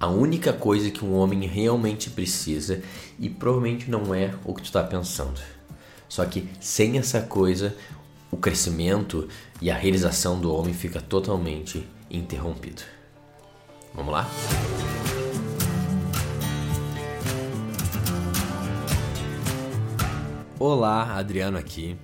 a 0.00 0.06
única 0.06 0.52
coisa 0.52 0.90
que 0.90 1.04
um 1.04 1.14
homem 1.14 1.46
realmente 1.46 2.10
precisa 2.10 2.82
e 3.18 3.28
provavelmente 3.28 3.90
não 3.90 4.14
é 4.14 4.32
o 4.44 4.54
que 4.54 4.62
tu 4.62 4.66
está 4.66 4.82
pensando. 4.82 5.40
Só 6.08 6.24
que 6.24 6.48
sem 6.60 6.98
essa 6.98 7.20
coisa, 7.20 7.76
o 8.30 8.36
crescimento 8.36 9.28
e 9.60 9.70
a 9.70 9.76
realização 9.76 10.40
do 10.40 10.54
homem 10.54 10.72
fica 10.72 11.00
totalmente 11.00 11.86
interrompido. 12.08 12.82
Vamos 13.92 14.12
lá? 14.12 14.30
Olá, 20.60 21.16
Adriano 21.16 21.58
aqui. 21.58 21.96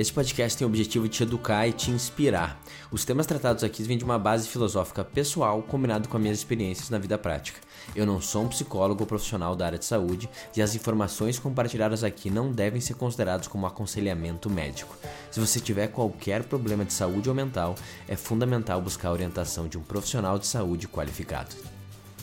Este 0.00 0.14
podcast 0.14 0.56
tem 0.56 0.66
o 0.66 0.70
objetivo 0.70 1.06
de 1.06 1.14
te 1.14 1.22
educar 1.24 1.68
e 1.68 1.74
te 1.74 1.90
inspirar. 1.90 2.58
Os 2.90 3.04
temas 3.04 3.26
tratados 3.26 3.62
aqui 3.62 3.82
vêm 3.82 3.98
de 3.98 4.04
uma 4.04 4.18
base 4.18 4.48
filosófica 4.48 5.04
pessoal 5.04 5.60
combinado 5.60 6.08
com 6.08 6.16
as 6.16 6.22
minhas 6.22 6.38
experiências 6.38 6.88
na 6.88 6.96
vida 6.96 7.18
prática. 7.18 7.60
Eu 7.94 8.06
não 8.06 8.18
sou 8.18 8.44
um 8.44 8.48
psicólogo 8.48 9.02
ou 9.02 9.06
profissional 9.06 9.54
da 9.54 9.66
área 9.66 9.78
de 9.78 9.84
saúde 9.84 10.26
e 10.56 10.62
as 10.62 10.74
informações 10.74 11.38
compartilhadas 11.38 12.02
aqui 12.02 12.30
não 12.30 12.50
devem 12.50 12.80
ser 12.80 12.94
consideradas 12.94 13.46
como 13.46 13.66
aconselhamento 13.66 14.48
médico. 14.48 14.96
Se 15.30 15.38
você 15.38 15.60
tiver 15.60 15.88
qualquer 15.88 16.44
problema 16.44 16.82
de 16.82 16.94
saúde 16.94 17.28
ou 17.28 17.34
mental, 17.34 17.74
é 18.08 18.16
fundamental 18.16 18.80
buscar 18.80 19.10
a 19.10 19.12
orientação 19.12 19.68
de 19.68 19.76
um 19.76 19.82
profissional 19.82 20.38
de 20.38 20.46
saúde 20.46 20.88
qualificado. 20.88 21.54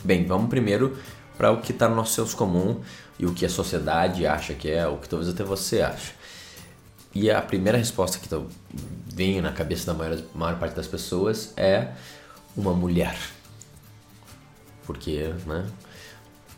Bem, 0.02 0.26
vamos 0.26 0.50
primeiro 0.50 0.98
para 1.36 1.52
o 1.52 1.60
que 1.60 1.70
está 1.70 1.88
no 1.88 1.94
nosso 1.94 2.14
senso 2.14 2.36
comum 2.36 2.80
e 3.20 3.24
o 3.24 3.32
que 3.32 3.46
a 3.46 3.48
sociedade 3.48 4.26
acha 4.26 4.52
que 4.52 4.68
é, 4.68 4.84
o 4.88 4.98
que 4.98 5.08
talvez 5.08 5.30
até 5.32 5.44
você 5.44 5.80
acha. 5.80 6.17
E 7.20 7.32
a 7.32 7.42
primeira 7.42 7.76
resposta 7.76 8.16
que 8.20 8.28
vem 9.12 9.40
na 9.40 9.50
cabeça 9.50 9.86
da 9.86 9.92
maior, 9.92 10.22
maior 10.36 10.56
parte 10.56 10.76
das 10.76 10.86
pessoas 10.86 11.52
é 11.56 11.92
uma 12.56 12.72
mulher. 12.72 13.18
Porque, 14.86 15.34
né, 15.44 15.68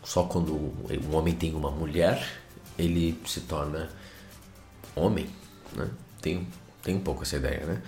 só 0.03 0.25
quando 0.25 0.53
um 0.53 1.15
homem 1.15 1.33
tem 1.33 1.55
uma 1.55 1.71
mulher, 1.71 2.23
ele 2.77 3.19
se 3.25 3.41
torna 3.41 3.89
homem, 4.95 5.27
né? 5.75 5.89
Tem, 6.21 6.47
tem 6.83 6.95
um 6.95 7.01
pouco 7.01 7.23
essa 7.23 7.37
ideia, 7.37 7.65
né? 7.65 7.81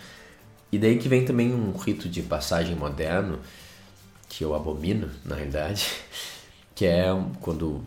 E 0.71 0.79
daí 0.79 0.97
que 0.97 1.07
vem 1.07 1.23
também 1.23 1.53
um 1.53 1.77
rito 1.77 2.09
de 2.09 2.23
passagem 2.23 2.75
moderno, 2.75 3.39
que 4.27 4.43
eu 4.43 4.55
abomino, 4.55 5.11
na 5.23 5.35
realidade, 5.35 5.91
que 6.73 6.87
é 6.87 7.05
quando 7.39 7.83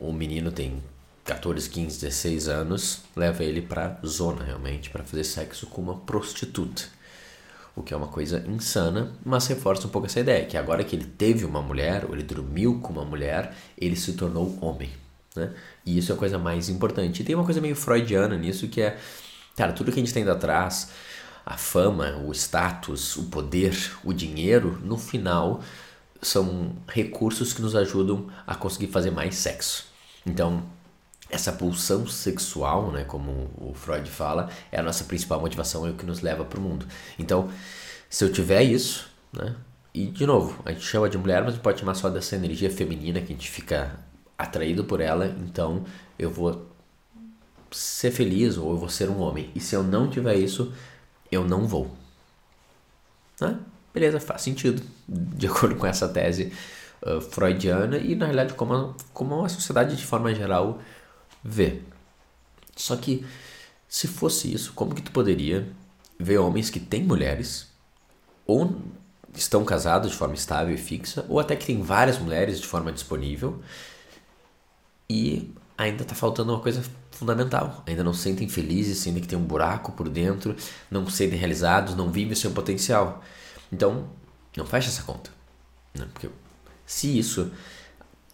o 0.00 0.10
menino 0.10 0.50
tem 0.50 0.82
14, 1.24 1.70
15, 1.70 2.00
16 2.00 2.48
anos, 2.48 3.00
leva 3.16 3.42
ele 3.42 3.62
para 3.62 3.98
zona 4.04 4.44
realmente 4.44 4.90
para 4.90 5.02
fazer 5.02 5.24
sexo 5.24 5.66
com 5.66 5.80
uma 5.80 5.96
prostituta. 5.96 6.82
O 7.74 7.82
que 7.82 7.94
é 7.94 7.96
uma 7.96 8.08
coisa 8.08 8.44
insana, 8.46 9.12
mas 9.24 9.46
reforça 9.46 9.86
um 9.86 9.90
pouco 9.90 10.06
essa 10.06 10.20
ideia, 10.20 10.44
que 10.44 10.56
agora 10.56 10.84
que 10.84 10.94
ele 10.94 11.06
teve 11.06 11.44
uma 11.44 11.62
mulher, 11.62 12.04
ou 12.04 12.14
ele 12.14 12.22
dormiu 12.22 12.78
com 12.80 12.92
uma 12.92 13.04
mulher, 13.04 13.54
ele 13.76 13.96
se 13.96 14.12
tornou 14.12 14.56
homem. 14.60 14.90
Né? 15.34 15.50
E 15.84 15.98
isso 15.98 16.12
é 16.12 16.14
a 16.14 16.18
coisa 16.18 16.38
mais 16.38 16.68
importante. 16.68 17.22
E 17.22 17.24
tem 17.24 17.34
uma 17.34 17.44
coisa 17.44 17.60
meio 17.60 17.74
freudiana 17.74 18.36
nisso, 18.36 18.68
que 18.68 18.80
é, 18.80 18.96
cara, 19.56 19.72
tudo 19.72 19.90
que 19.90 19.98
a 19.98 20.04
gente 20.04 20.14
tem 20.14 20.28
atrás, 20.28 20.90
a 21.44 21.56
fama, 21.56 22.16
o 22.18 22.32
status, 22.32 23.16
o 23.16 23.24
poder, 23.24 23.74
o 24.04 24.12
dinheiro, 24.12 24.78
no 24.84 24.98
final 24.98 25.62
são 26.22 26.76
recursos 26.88 27.52
que 27.52 27.60
nos 27.60 27.74
ajudam 27.74 28.30
a 28.46 28.54
conseguir 28.54 28.86
fazer 28.86 29.10
mais 29.10 29.34
sexo. 29.34 29.86
Então, 30.24 30.62
essa 31.34 31.52
pulsão 31.52 32.06
sexual, 32.06 32.92
né, 32.92 33.02
como 33.02 33.50
o 33.56 33.74
Freud 33.74 34.08
fala, 34.08 34.48
é 34.70 34.78
a 34.78 34.82
nossa 34.82 35.02
principal 35.02 35.40
motivação, 35.40 35.84
é 35.84 35.90
o 35.90 35.94
que 35.94 36.06
nos 36.06 36.20
leva 36.20 36.44
para 36.44 36.60
o 36.60 36.62
mundo. 36.62 36.86
Então, 37.18 37.50
se 38.08 38.24
eu 38.24 38.32
tiver 38.32 38.62
isso, 38.62 39.08
né, 39.32 39.56
e 39.92 40.06
de 40.06 40.24
novo, 40.24 40.62
a 40.64 40.70
gente 40.70 40.84
chama 40.84 41.10
de 41.10 41.18
mulher, 41.18 41.42
mas 41.42 41.56
pode 41.56 41.80
chamar 41.80 41.94
só 41.94 42.08
dessa 42.08 42.36
energia 42.36 42.70
feminina 42.70 43.20
que 43.20 43.32
a 43.32 43.36
gente 43.36 43.50
fica 43.50 43.98
atraído 44.38 44.84
por 44.84 45.00
ela, 45.00 45.26
então 45.26 45.84
eu 46.16 46.30
vou 46.30 46.70
ser 47.72 48.12
feliz 48.12 48.56
ou 48.56 48.70
eu 48.70 48.76
vou 48.76 48.88
ser 48.88 49.10
um 49.10 49.18
homem. 49.20 49.50
E 49.56 49.60
se 49.60 49.74
eu 49.74 49.82
não 49.82 50.08
tiver 50.08 50.36
isso, 50.36 50.72
eu 51.32 51.44
não 51.44 51.66
vou. 51.66 51.90
Né? 53.40 53.58
Beleza, 53.92 54.20
faz 54.20 54.42
sentido, 54.42 54.80
de 55.08 55.48
acordo 55.48 55.74
com 55.74 55.86
essa 55.86 56.08
tese 56.08 56.52
uh, 57.02 57.20
freudiana 57.20 57.98
e 57.98 58.14
na 58.14 58.26
realidade 58.26 58.54
como 58.54 58.74
a, 58.74 58.94
como 59.12 59.44
a 59.44 59.48
sociedade 59.48 59.96
de 59.96 60.06
forma 60.06 60.32
geral 60.32 60.80
vê. 61.44 61.80
Só 62.74 62.96
que 62.96 63.24
se 63.88 64.08
fosse 64.08 64.52
isso, 64.52 64.72
como 64.72 64.94
que 64.94 65.02
tu 65.02 65.12
poderia 65.12 65.68
ver 66.18 66.38
homens 66.38 66.70
que 66.70 66.80
têm 66.80 67.04
mulheres 67.04 67.68
ou 68.46 68.80
estão 69.34 69.64
casados 69.64 70.10
de 70.10 70.16
forma 70.16 70.34
estável 70.34 70.74
e 70.74 70.78
fixa, 70.78 71.24
ou 71.28 71.40
até 71.40 71.56
que 71.56 71.66
tem 71.66 71.82
várias 71.82 72.18
mulheres 72.18 72.60
de 72.60 72.66
forma 72.66 72.92
disponível 72.92 73.60
e 75.08 75.52
ainda 75.76 76.02
está 76.02 76.14
faltando 76.14 76.52
uma 76.52 76.60
coisa 76.60 76.82
fundamental. 77.10 77.82
Ainda 77.86 78.04
não 78.04 78.14
se 78.14 78.22
sentem 78.22 78.48
felizes, 78.48 78.98
sentem 78.98 79.22
que 79.22 79.28
tem 79.28 79.38
um 79.38 79.44
buraco 79.44 79.92
por 79.92 80.08
dentro, 80.08 80.54
não 80.90 81.08
se 81.08 81.16
sentem 81.16 81.38
realizados, 81.38 81.94
não 81.94 82.10
vivem 82.10 82.32
o 82.32 82.36
seu 82.36 82.50
potencial. 82.52 83.22
Então, 83.72 84.08
não 84.56 84.66
fecha 84.66 84.88
essa 84.88 85.02
conta. 85.02 85.30
Né? 85.94 86.06
Porque 86.12 86.28
se 86.86 87.18
isso 87.18 87.50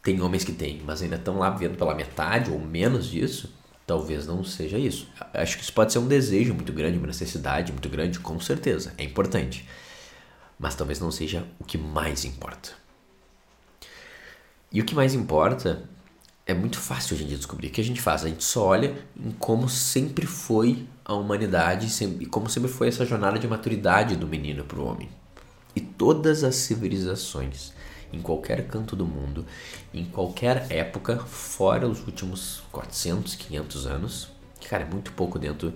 tem 0.03 0.21
homens 0.21 0.45
que 0.45 0.53
têm, 0.53 0.83
mas 0.85 1.03
ainda 1.03 1.17
estão 1.17 1.39
lá 1.39 1.51
vendo 1.51 1.77
pela 1.77 1.95
metade 1.95 2.51
ou 2.51 2.59
menos 2.59 3.07
disso, 3.07 3.53
talvez 3.87 4.27
não 4.27 4.43
seja 4.43 4.79
isso. 4.79 5.09
Acho 5.35 5.57
que 5.57 5.63
isso 5.63 5.73
pode 5.73 5.93
ser 5.93 5.99
um 5.99 6.07
desejo 6.07 6.55
muito 6.55 6.73
grande, 6.73 6.99
uma 6.99 7.07
necessidade 7.07 7.73
muito 7.73 7.89
grande, 7.89 8.19
com 8.19 8.39
certeza, 8.41 8.95
é 8.97 9.05
importante. 9.05 9.69
Mas 10.59 10.75
talvez 10.75 11.01
não 11.01 11.11
seja 11.11 11.47
o 11.59 11.65
que 11.65 11.77
mais 11.77 12.25
importa. 12.25 12.71
E 14.73 14.81
o 14.81 14.85
que 14.85 14.95
mais 14.95 15.15
importa 15.15 15.83
é 16.47 16.55
muito 16.55 16.79
fácil 16.79 17.15
hoje 17.15 17.25
em 17.25 17.29
dia 17.29 17.37
descobrir. 17.37 17.69
O 17.69 17.71
que 17.71 17.81
a 17.81 17.85
gente 17.85 18.01
faz? 18.01 18.25
A 18.25 18.29
gente 18.29 18.45
só 18.45 18.67
olha 18.67 18.97
em 19.19 19.31
como 19.33 19.69
sempre 19.69 20.27
foi 20.27 20.87
a 21.05 21.15
humanidade 21.15 21.89
e 22.21 22.27
como 22.27 22.49
sempre 22.49 22.71
foi 22.71 22.89
essa 22.89 23.05
jornada 23.05 23.39
de 23.39 23.49
maturidade 23.49 24.17
do 24.17 24.27
menino 24.27 24.65
para 24.65 24.79
o 24.79 24.85
homem. 24.85 25.09
E 25.75 25.81
todas 25.81 26.45
as 26.45 26.57
civilizações 26.57 27.73
em 28.13 28.21
qualquer 28.21 28.67
canto 28.67 28.97
do 28.97 29.07
mundo, 29.07 29.47
em 29.93 30.05
qualquer 30.05 30.67
época, 30.71 31.19
fora 31.19 31.87
os 31.87 32.05
últimos 32.07 32.63
400, 32.73 33.35
500 33.35 33.87
anos, 33.87 34.29
que, 34.59 34.69
cara, 34.69 34.85
é 34.85 34.87
muito 34.87 35.13
pouco 35.13 35.39
dentro 35.39 35.73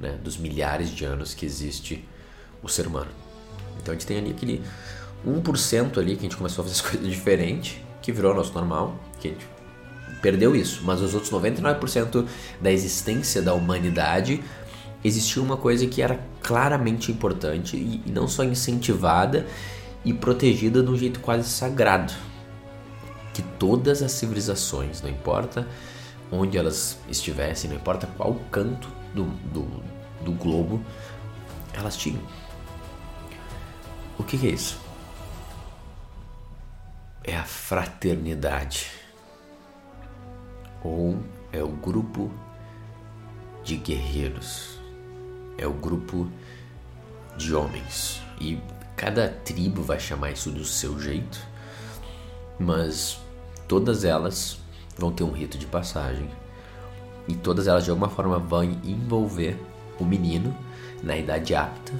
né, 0.00 0.18
dos 0.22 0.36
milhares 0.36 0.90
de 0.90 1.04
anos 1.04 1.34
que 1.34 1.46
existe 1.46 2.06
o 2.62 2.68
ser 2.68 2.86
humano. 2.86 3.10
Então 3.80 3.92
a 3.92 3.94
gente 3.94 4.06
tem 4.06 4.18
ali 4.18 4.30
aquele 4.30 4.62
1% 5.26 5.98
ali 5.98 6.12
que 6.14 6.20
a 6.20 6.22
gente 6.22 6.36
começou 6.36 6.64
a 6.64 6.68
fazer 6.68 6.80
as 6.80 6.80
coisas 6.90 7.10
diferentes, 7.10 7.78
que 8.02 8.12
virou 8.12 8.34
nosso 8.34 8.52
normal, 8.52 8.98
que 9.20 9.28
a 9.28 9.30
gente 9.32 9.46
perdeu 10.22 10.56
isso, 10.56 10.82
mas 10.84 11.00
os 11.00 11.14
outros 11.14 11.32
99% 11.32 12.26
da 12.60 12.70
existência 12.70 13.42
da 13.42 13.54
humanidade 13.54 14.42
existia 15.04 15.42
uma 15.42 15.56
coisa 15.56 15.86
que 15.86 16.02
era 16.02 16.18
claramente 16.42 17.12
importante 17.12 17.76
e 17.76 18.02
não 18.10 18.26
só 18.26 18.42
incentivada 18.42 19.46
e 20.06 20.14
protegida 20.14 20.84
de 20.84 20.88
um 20.88 20.96
jeito 20.96 21.18
quase 21.18 21.48
sagrado. 21.48 22.14
Que 23.34 23.42
todas 23.42 24.02
as 24.02 24.12
civilizações, 24.12 25.02
não 25.02 25.10
importa 25.10 25.66
onde 26.30 26.56
elas 26.56 26.96
estivessem, 27.08 27.68
não 27.68 27.76
importa 27.76 28.06
qual 28.16 28.34
canto 28.50 28.88
do, 29.12 29.24
do, 29.24 29.82
do 30.24 30.32
globo, 30.32 30.80
elas 31.74 31.96
tinham. 31.96 32.22
O 34.16 34.22
que, 34.22 34.38
que 34.38 34.46
é 34.46 34.50
isso? 34.50 34.78
É 37.24 37.36
a 37.36 37.44
fraternidade. 37.44 38.86
Ou 40.84 41.18
é 41.52 41.62
o 41.62 41.68
grupo 41.68 42.30
de 43.64 43.76
guerreiros. 43.76 44.78
É 45.58 45.66
o 45.66 45.72
grupo 45.72 46.30
de 47.36 47.52
homens. 47.52 48.22
E 48.40 48.58
Cada 48.96 49.28
tribo 49.28 49.82
vai 49.82 50.00
chamar 50.00 50.30
isso 50.30 50.50
do 50.50 50.64
seu 50.64 50.98
jeito, 50.98 51.38
mas 52.58 53.18
todas 53.68 54.04
elas 54.04 54.58
vão 54.96 55.12
ter 55.12 55.24
um 55.24 55.32
rito 55.32 55.58
de 55.58 55.66
passagem 55.66 56.30
e 57.28 57.34
todas 57.34 57.66
elas 57.66 57.84
de 57.84 57.90
alguma 57.90 58.08
forma 58.08 58.38
vão 58.38 58.64
envolver 58.64 59.60
o 59.98 60.04
menino 60.04 60.56
na 61.02 61.16
idade 61.16 61.54
apta 61.54 61.92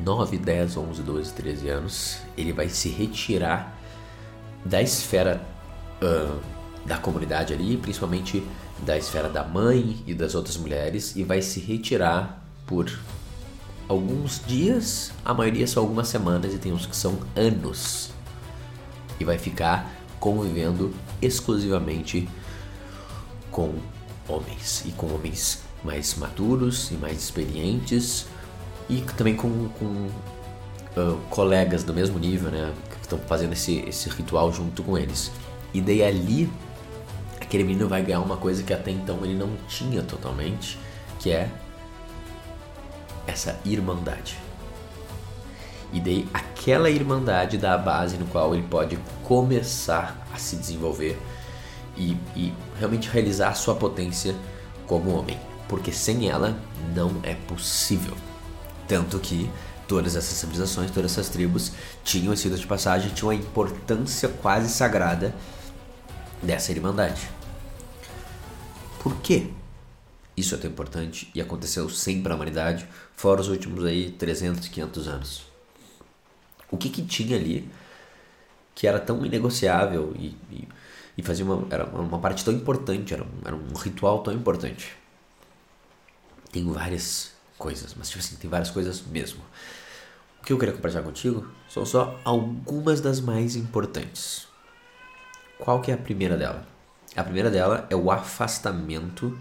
9, 0.00 0.38
10, 0.38 0.76
11, 0.76 1.02
12, 1.02 1.32
13 1.32 1.68
anos. 1.68 2.18
Ele 2.36 2.52
vai 2.52 2.68
se 2.68 2.88
retirar 2.88 3.78
da 4.64 4.80
esfera 4.80 5.40
uh, 6.02 6.40
da 6.86 6.98
comunidade 6.98 7.52
ali, 7.52 7.76
principalmente 7.76 8.46
da 8.80 8.96
esfera 8.96 9.28
da 9.28 9.44
mãe 9.44 10.02
e 10.06 10.14
das 10.14 10.34
outras 10.34 10.56
mulheres, 10.56 11.14
e 11.14 11.22
vai 11.22 11.42
se 11.42 11.60
retirar 11.60 12.44
por 12.66 12.90
alguns 13.88 14.40
dias, 14.46 15.12
a 15.24 15.34
maioria 15.34 15.66
são 15.66 15.82
algumas 15.82 16.08
semanas 16.08 16.54
e 16.54 16.58
tem 16.58 16.72
uns 16.72 16.86
que 16.86 16.96
são 16.96 17.18
anos. 17.36 18.10
E 19.18 19.24
vai 19.24 19.38
ficar 19.38 19.90
convivendo 20.18 20.94
exclusivamente 21.20 22.28
com 23.50 23.74
homens 24.28 24.84
e 24.86 24.92
com 24.92 25.12
homens 25.14 25.60
mais 25.84 26.14
maduros 26.14 26.90
e 26.90 26.94
mais 26.94 27.18
experientes 27.18 28.26
e 28.88 29.00
também 29.16 29.34
com, 29.34 29.68
com 29.78 29.84
uh, 30.96 31.18
colegas 31.28 31.84
do 31.84 31.92
mesmo 31.92 32.18
nível, 32.18 32.50
né? 32.50 32.72
Que 32.90 33.02
estão 33.02 33.18
fazendo 33.18 33.52
esse, 33.52 33.78
esse 33.80 34.08
ritual 34.08 34.52
junto 34.52 34.82
com 34.82 34.96
eles. 34.96 35.30
E 35.74 35.80
daí 35.80 36.02
ali, 36.02 36.50
aquele 37.40 37.64
menino 37.64 37.88
vai 37.88 38.02
ganhar 38.02 38.20
uma 38.20 38.36
coisa 38.36 38.62
que 38.62 38.72
até 38.72 38.90
então 38.90 39.18
ele 39.22 39.34
não 39.34 39.50
tinha 39.68 40.02
totalmente, 40.02 40.78
que 41.18 41.30
é 41.30 41.50
essa 43.26 43.58
irmandade. 43.64 44.38
E 45.92 46.00
daí 46.00 46.26
aquela 46.32 46.88
irmandade 46.88 47.58
dá 47.58 47.74
a 47.74 47.78
base 47.78 48.16
no 48.16 48.26
qual 48.26 48.54
ele 48.54 48.66
pode 48.68 48.98
começar 49.24 50.26
a 50.32 50.38
se 50.38 50.56
desenvolver 50.56 51.20
e, 51.96 52.16
e 52.34 52.52
realmente 52.78 53.08
realizar 53.10 53.48
a 53.48 53.54
sua 53.54 53.74
potência 53.74 54.34
como 54.86 55.10
homem. 55.10 55.38
Porque 55.68 55.92
sem 55.92 56.30
ela 56.30 56.56
não 56.94 57.12
é 57.22 57.34
possível. 57.34 58.14
Tanto 58.88 59.18
que 59.18 59.50
todas 59.86 60.16
essas 60.16 60.38
civilizações, 60.38 60.90
todas 60.90 61.12
essas 61.12 61.28
tribos 61.28 61.72
tinham 62.02 62.32
esse 62.32 62.48
de 62.48 62.66
passagem, 62.66 63.10
tinham 63.10 63.30
a 63.30 63.34
importância 63.34 64.28
quase 64.28 64.70
sagrada 64.70 65.34
dessa 66.42 66.72
irmandade. 66.72 67.28
Por 69.02 69.16
quê? 69.16 69.50
Isso 70.36 70.54
é 70.54 70.58
tão 70.58 70.70
importante 70.70 71.30
e 71.34 71.40
aconteceu 71.40 71.88
sempre 71.90 72.28
na 72.28 72.34
humanidade, 72.34 72.88
fora 73.14 73.40
os 73.40 73.48
últimos 73.48 73.84
aí 73.84 74.10
300, 74.10 74.68
500 74.68 75.08
anos. 75.08 75.46
O 76.70 76.76
que 76.76 76.88
que 76.88 77.02
tinha 77.02 77.36
ali 77.36 77.68
que 78.74 78.86
era 78.86 78.98
tão 78.98 79.24
inegociável 79.26 80.14
e, 80.18 80.34
e, 80.50 80.68
e 81.18 81.22
fazia 81.22 81.44
uma, 81.44 81.66
era 81.70 81.84
uma 81.84 82.18
parte 82.18 82.42
tão 82.42 82.54
importante, 82.54 83.12
era 83.12 83.22
um, 83.22 83.40
era 83.44 83.54
um 83.54 83.74
ritual 83.74 84.22
tão 84.22 84.32
importante? 84.32 84.96
Tem 86.50 86.64
várias 86.70 87.32
coisas, 87.58 87.94
mas 87.94 88.08
tipo 88.08 88.20
assim, 88.20 88.36
tem 88.36 88.48
várias 88.48 88.70
coisas 88.70 89.02
mesmo. 89.02 89.42
O 90.40 90.44
que 90.44 90.52
eu 90.52 90.58
queria 90.58 90.74
compartilhar 90.74 91.02
contigo 91.02 91.46
são 91.68 91.84
só 91.84 92.18
algumas 92.24 93.00
das 93.00 93.20
mais 93.20 93.54
importantes. 93.54 94.48
Qual 95.58 95.80
que 95.80 95.90
é 95.90 95.94
a 95.94 95.98
primeira 95.98 96.36
dela? 96.36 96.66
A 97.14 97.22
primeira 97.22 97.50
dela 97.50 97.86
é 97.90 97.94
o 97.94 98.10
afastamento 98.10 99.38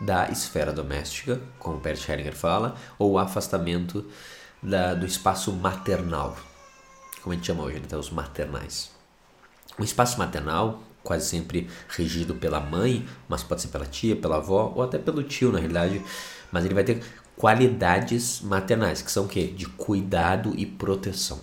da 0.00 0.28
esfera 0.30 0.72
doméstica, 0.72 1.40
como 1.58 1.78
Bert 1.78 2.08
Hellinger 2.08 2.34
fala, 2.34 2.76
ou 2.98 3.12
o 3.12 3.18
afastamento 3.18 4.04
da, 4.62 4.94
do 4.94 5.06
espaço 5.06 5.52
maternal, 5.52 6.36
como 7.22 7.32
a 7.32 7.36
gente 7.36 7.46
chama 7.46 7.64
hoje, 7.64 7.78
então 7.84 7.98
os 7.98 8.10
maternais. 8.10 8.90
O 9.78 9.84
espaço 9.84 10.18
maternal, 10.18 10.82
quase 11.02 11.28
sempre 11.28 11.68
regido 11.88 12.34
pela 12.34 12.60
mãe, 12.60 13.06
mas 13.28 13.42
pode 13.42 13.62
ser 13.62 13.68
pela 13.68 13.86
tia, 13.86 14.16
pela 14.16 14.36
avó 14.36 14.72
ou 14.74 14.82
até 14.82 14.98
pelo 14.98 15.22
tio, 15.22 15.52
na 15.52 15.58
realidade, 15.58 16.02
mas 16.50 16.64
ele 16.64 16.74
vai 16.74 16.84
ter 16.84 17.02
qualidades 17.36 18.40
maternais, 18.40 19.02
que 19.02 19.10
são 19.10 19.26
o 19.26 19.28
quê? 19.28 19.46
De 19.46 19.66
cuidado 19.66 20.54
e 20.56 20.64
proteção. 20.64 21.40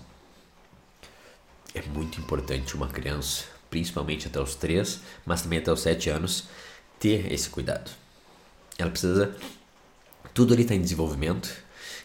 É 1.73 1.81
muito 1.81 2.19
importante 2.19 2.75
uma 2.75 2.87
criança, 2.87 3.45
principalmente 3.69 4.27
até 4.27 4.39
os 4.39 4.55
3, 4.55 5.01
mas 5.25 5.41
também 5.41 5.59
até 5.59 5.71
os 5.71 5.81
7 5.81 6.09
anos, 6.09 6.45
ter 6.99 7.31
esse 7.31 7.49
cuidado. 7.49 8.02
Ela 8.77 8.89
precisa. 8.89 9.35
Tudo 10.33 10.53
ali 10.53 10.63
está 10.63 10.73
em 10.73 10.81
desenvolvimento, 10.81 11.49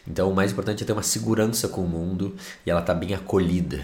então 0.07 0.29
o 0.29 0.35
mais 0.35 0.51
importante 0.51 0.83
é 0.83 0.85
ter 0.85 0.93
uma 0.93 1.01
segurança 1.01 1.67
com 1.67 1.81
o 1.81 1.87
mundo 1.87 2.35
e 2.65 2.69
ela 2.69 2.81
tá 2.81 2.93
bem 2.93 3.13
acolhida. 3.13 3.83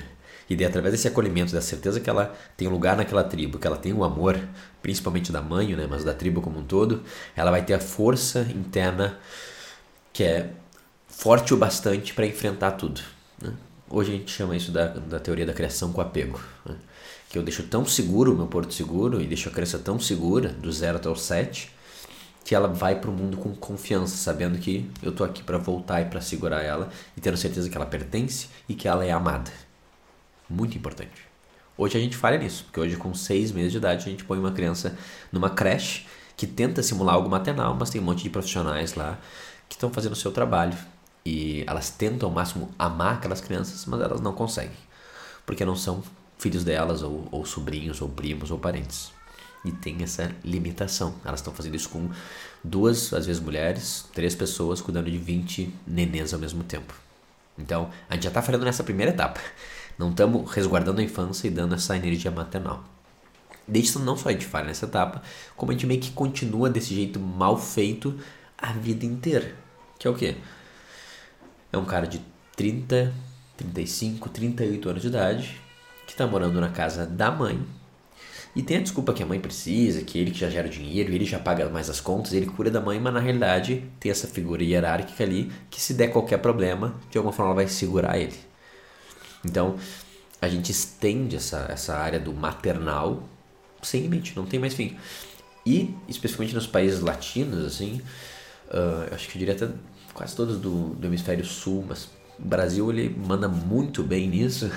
E 0.50 0.56
daí, 0.56 0.68
através 0.68 0.94
desse 0.94 1.08
acolhimento, 1.08 1.54
da 1.54 1.62
certeza 1.62 2.00
que 2.00 2.10
ela 2.10 2.36
tem 2.56 2.68
um 2.68 2.72
lugar 2.72 2.96
naquela 2.96 3.24
tribo, 3.24 3.58
que 3.58 3.66
ela 3.66 3.78
tem 3.78 3.94
o 3.94 3.98
um 3.98 4.04
amor, 4.04 4.40
principalmente 4.82 5.32
da 5.32 5.42
mãe, 5.42 5.76
né, 5.76 5.88
mas 5.90 6.04
da 6.04 6.14
tribo 6.14 6.42
como 6.42 6.60
um 6.60 6.64
todo, 6.64 7.04
ela 7.36 7.50
vai 7.50 7.66
ter 7.66 7.74
a 7.74 7.80
força 7.80 8.42
interna 8.56 9.18
que 10.14 10.24
é 10.24 10.52
forte 11.08 11.54
o 11.54 11.58
bastante 11.58 12.14
para 12.14 12.26
enfrentar 12.26 12.72
tudo. 12.72 13.02
Né? 13.42 13.54
Hoje 13.90 14.14
a 14.14 14.18
gente 14.18 14.32
chama 14.32 14.56
isso 14.56 14.72
da, 14.72 14.88
da 14.88 15.20
teoria 15.20 15.46
da 15.46 15.54
criação 15.54 15.92
com 15.92 16.00
apego. 16.00 16.40
Né? 16.66 16.76
Que 17.30 17.38
eu 17.38 17.44
deixo 17.44 17.64
tão 17.64 17.86
seguro 17.86 18.34
o 18.34 18.36
meu 18.36 18.48
porto 18.48 18.74
seguro 18.74 19.22
e 19.22 19.28
deixo 19.28 19.50
a 19.50 19.52
criança 19.52 19.80
tão 19.80 20.00
segura, 20.00 20.50
do 20.50 20.72
zero 20.72 20.98
até 20.98 21.10
o 21.10 21.16
sete, 21.16 21.75
que 22.45 22.53
ela 22.53 22.68
vai 22.68 22.95
para 22.95 23.09
o 23.09 23.13
mundo 23.13 23.38
com 23.38 23.56
confiança, 23.56 24.15
sabendo 24.15 24.59
que 24.59 24.88
eu 25.01 25.12
tô 25.12 25.24
aqui 25.24 25.42
para 25.42 25.57
voltar 25.57 26.01
e 26.01 26.06
para 26.06 26.21
segurar 26.21 26.62
ela 26.62 26.89
e 27.18 27.19
tendo 27.19 27.36
certeza 27.36 27.68
que 27.68 27.75
ela 27.75 27.88
pertence 27.88 28.50
e 28.69 28.75
que 28.75 28.88
ela 28.88 29.03
é 29.03 29.12
amada. 29.12 29.51
Muito 30.47 30.77
importante. 30.77 31.25
Hoje 31.75 31.97
a 31.97 32.00
gente 32.00 32.15
falha 32.15 32.38
nisso, 32.38 32.65
porque 32.65 32.80
hoje 32.80 32.97
com 32.97 33.15
seis 33.15 33.51
meses 33.51 33.71
de 33.71 33.80
idade 33.80 34.06
a 34.06 34.12
gente 34.12 34.24
põe 34.24 34.38
uma 34.38 34.51
criança 34.51 34.95
numa 35.31 35.50
creche 35.50 36.06
que 36.38 36.45
tenta 36.45 36.83
simular 36.83 37.15
algo 37.15 37.27
maternal, 37.27 37.75
mas 37.77 37.89
tem 37.89 38.00
um 38.00 38.03
monte 38.03 38.21
de 38.21 38.30
profissionais 38.30 38.94
lá 38.94 39.18
que 39.68 39.75
estão 39.75 39.91
fazendo 39.91 40.13
o 40.13 40.15
seu 40.15 40.31
trabalho 40.31 40.77
e 41.25 41.63
elas 41.65 41.89
tentam 41.89 42.30
ao 42.30 42.36
máximo 42.36 42.69
amar 42.77 43.15
aquelas 43.15 43.41
crianças, 43.41 43.88
mas 43.88 44.00
elas 44.00 44.21
não 44.21 44.33
conseguem, 44.33 44.77
porque 45.48 45.65
não 45.65 45.75
são 45.75 46.03
filhos 46.38 46.63
delas, 46.63 47.01
ou, 47.01 47.27
ou 47.31 47.44
sobrinhos, 47.44 48.01
ou 48.01 48.07
primos, 48.07 48.51
ou 48.51 48.59
parentes. 48.59 49.14
E 49.65 49.71
tem 49.71 50.03
essa 50.03 50.31
limitação. 50.44 51.15
Elas 51.25 51.39
estão 51.39 51.51
fazendo 51.51 51.75
isso 51.75 51.89
com 51.89 52.09
duas, 52.63 53.12
às 53.12 53.25
vezes 53.25 53.41
mulheres, 53.41 54.06
três 54.13 54.35
pessoas 54.35 54.79
cuidando 54.79 55.09
de 55.09 55.17
20 55.17 55.73
nenês 55.88 56.33
ao 56.33 56.39
mesmo 56.39 56.63
tempo. 56.63 56.94
Então, 57.57 57.89
a 58.07 58.13
gente 58.13 58.23
já 58.23 58.29
está 58.29 58.41
falhando 58.44 58.63
nessa 58.63 58.83
primeira 58.83 59.12
etapa. 59.12 59.41
Não 59.97 60.12
estamos 60.12 60.51
resguardando 60.51 61.01
a 61.01 61.03
infância 61.03 61.47
e 61.47 61.50
dando 61.50 61.73
essa 61.73 61.95
energia 61.95 62.29
maternal. 62.29 62.83
Desde 63.67 63.97
não 63.97 64.15
só 64.15 64.29
a 64.29 64.31
gente 64.31 64.45
falha 64.45 64.67
nessa 64.67 64.85
etapa, 64.85 65.23
como 65.56 65.71
a 65.71 65.73
gente 65.73 65.88
meio 65.88 66.00
que 66.00 66.12
continua 66.12 66.69
desse 66.69 66.94
jeito 66.94 67.19
mal 67.19 67.57
feito 67.57 68.19
a 68.57 68.71
vida 68.73 69.06
inteira. 69.06 69.56
Que 69.97 70.07
é 70.07 70.12
o 70.12 70.13
quê? 70.13 70.35
É 71.71 71.77
um 71.77 71.85
cara 71.85 72.06
de 72.06 72.21
30, 72.56 73.12
35, 73.57 74.29
38 74.29 74.89
anos 74.89 75.01
de 75.01 75.07
idade 75.07 75.62
que 76.06 76.12
está 76.12 76.27
morando 76.27 76.62
na 76.62 76.69
casa 76.69 77.06
da 77.06 77.31
mãe 77.31 77.65
e 78.56 78.63
tem 78.63 78.78
a 78.78 78.81
desculpa 78.81 79.13
que 79.13 79.22
a 79.22 79.25
mãe 79.25 79.40
precisa, 79.40 80.02
que 80.02 80.18
ele 80.18 80.31
que 80.31 80.40
já 80.40 80.50
gera 80.50 80.69
dinheiro, 80.69 81.12
ele 81.13 81.25
já 81.25 81.38
paga 81.38 81.68
mais 81.68 81.90
as 81.90 82.00
contas, 82.00 82.31
ele 82.31 82.46
cura 82.46 82.72
da 82.72 82.80
mãe, 82.80 83.00
mas 83.00 83.13
na 83.13 83.19
realidade 83.19 83.84
tem 84.00 84.10
essa 84.10 84.28
figura 84.28 84.63
hierárquica 84.63 85.24
ali 85.24 85.52
que 85.69 85.81
se 85.81 85.94
der 85.94 86.07
qualquer 86.07 86.38
problema, 86.38 86.96
de 87.12 87.18
alguma 87.18 87.34
forma 87.34 87.52
ela 87.52 87.56
vai 87.56 87.68
segurar 87.68 88.18
ele. 88.18 88.38
Então, 89.44 89.75
a 90.42 90.48
gente 90.48 90.72
estende 90.72 91.36
essa, 91.36 91.68
essa 91.69 91.98
área 91.98 92.19
do 92.19 92.34
maternal 92.34 93.28
sem 93.84 94.02
limite, 94.02 94.36
não 94.36 94.46
tem 94.46 94.60
mais 94.60 94.74
fim. 94.74 94.98
E, 95.66 95.94
especificamente 96.08 96.56
nos 96.56 96.66
países 96.66 97.01
latinos, 97.01 97.66
assim, 97.66 98.01
uh, 98.69 99.13
acho 99.13 99.28
que 99.28 99.38
eu 99.38 99.40
diria 99.40 99.54
até 99.54 99.68
quase 100.13 100.34
todos 100.34 100.58
do, 100.58 100.90
do 100.96 101.08
hemisfério 101.08 101.44
sul, 101.44 101.84
mas 101.88 102.06
o 102.40 102.46
Brasil 102.46 102.90
ele 102.90 103.10
manda 103.10 103.50
muito 103.50 104.01
bem 104.01 104.30
nisso. 104.30 104.72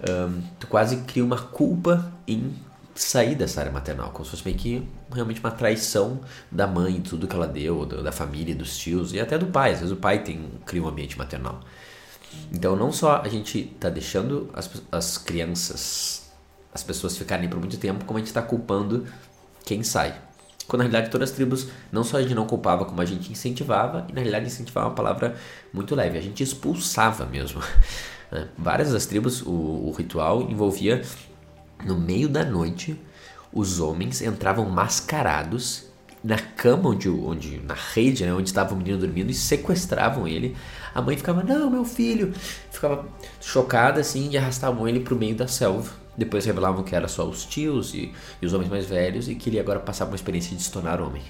Um, 0.00 0.42
tu 0.58 0.66
quase 0.66 0.98
cria 0.98 1.24
uma 1.24 1.38
culpa 1.38 2.12
em 2.26 2.54
sair 3.00 3.34
dessa 3.34 3.60
área 3.60 3.72
maternal, 3.72 4.10
como 4.10 4.24
se 4.24 4.30
fosse 4.30 4.44
meio 4.44 4.56
que 4.58 4.86
realmente 5.12 5.40
uma 5.40 5.50
traição 5.50 6.20
da 6.50 6.66
mãe, 6.66 7.00
tudo 7.00 7.26
que 7.26 7.34
ela 7.34 7.46
deu, 7.46 7.86
da 7.86 8.12
família, 8.12 8.54
dos 8.54 8.76
tios 8.76 9.14
e 9.14 9.20
até 9.20 9.38
do 9.38 9.46
pai. 9.46 9.72
Às 9.72 9.80
vezes 9.80 9.92
o 9.92 9.96
pai 9.96 10.22
tem 10.22 10.50
cria 10.66 10.82
um 10.82 10.88
ambiente 10.88 11.16
maternal. 11.16 11.60
Então 12.52 12.76
não 12.76 12.92
só 12.92 13.22
a 13.24 13.28
gente 13.28 13.58
está 13.74 13.88
deixando 13.88 14.50
as, 14.52 14.70
as 14.92 15.16
crianças, 15.16 16.30
as 16.74 16.82
pessoas 16.82 17.16
ficarem 17.16 17.48
por 17.48 17.58
muito 17.58 17.78
tempo, 17.78 18.04
como 18.04 18.18
a 18.18 18.20
gente 18.20 18.28
está 18.28 18.42
culpando 18.42 19.06
quem 19.64 19.82
sai. 19.82 20.20
Quando 20.68 20.82
na 20.82 20.88
realidade 20.88 21.10
todas 21.10 21.30
as 21.30 21.34
tribos, 21.34 21.68
não 21.90 22.04
só 22.04 22.18
a 22.18 22.22
gente 22.22 22.34
não 22.34 22.46
culpava, 22.46 22.84
como 22.84 23.00
a 23.00 23.04
gente 23.04 23.32
incentivava, 23.32 24.06
e 24.08 24.12
na 24.12 24.20
realidade 24.20 24.46
incentivava 24.46 24.86
é 24.86 24.90
uma 24.90 24.94
palavra 24.94 25.36
muito 25.72 25.94
leve, 25.94 26.18
a 26.18 26.20
gente 26.20 26.42
expulsava 26.42 27.24
mesmo. 27.26 27.62
Né? 28.30 28.46
Várias 28.56 28.92
das 28.92 29.06
tribos, 29.06 29.42
o, 29.42 29.50
o 29.50 29.90
ritual 29.90 30.42
envolvia, 30.42 31.02
no 31.84 31.98
meio 31.98 32.28
da 32.28 32.44
noite, 32.44 32.98
os 33.52 33.80
homens 33.80 34.22
entravam 34.22 34.68
mascarados 34.68 35.90
na 36.22 36.38
cama 36.38 36.90
onde, 36.90 37.08
onde 37.08 37.58
na 37.60 37.74
rede, 37.74 38.24
né, 38.24 38.32
onde 38.32 38.48
estava 38.48 38.74
o 38.74 38.76
menino 38.76 38.98
dormindo 38.98 39.30
e 39.30 39.34
sequestravam 39.34 40.28
ele. 40.28 40.56
A 40.94 41.00
mãe 41.00 41.16
ficava, 41.16 41.42
não, 41.42 41.70
meu 41.70 41.84
filho, 41.84 42.32
ficava 42.70 43.06
chocada 43.40 44.00
assim 44.00 44.30
e 44.30 44.38
arrastavam 44.38 44.86
ele 44.86 45.00
para 45.00 45.14
o 45.14 45.16
meio 45.16 45.34
da 45.34 45.48
selva. 45.48 45.92
Depois 46.16 46.44
revelavam 46.44 46.82
que 46.82 46.94
era 46.94 47.08
só 47.08 47.26
os 47.26 47.44
tios 47.44 47.94
e, 47.94 48.12
e, 48.42 48.46
os 48.46 48.52
homens 48.52 48.68
mais 48.70 48.84
velhos 48.86 49.28
e 49.28 49.34
que 49.34 49.48
ele 49.48 49.58
agora 49.58 49.80
passava 49.80 50.10
uma 50.10 50.16
experiência 50.16 50.54
de 50.54 50.62
se 50.62 50.70
tornar 50.70 51.00
homem. 51.00 51.22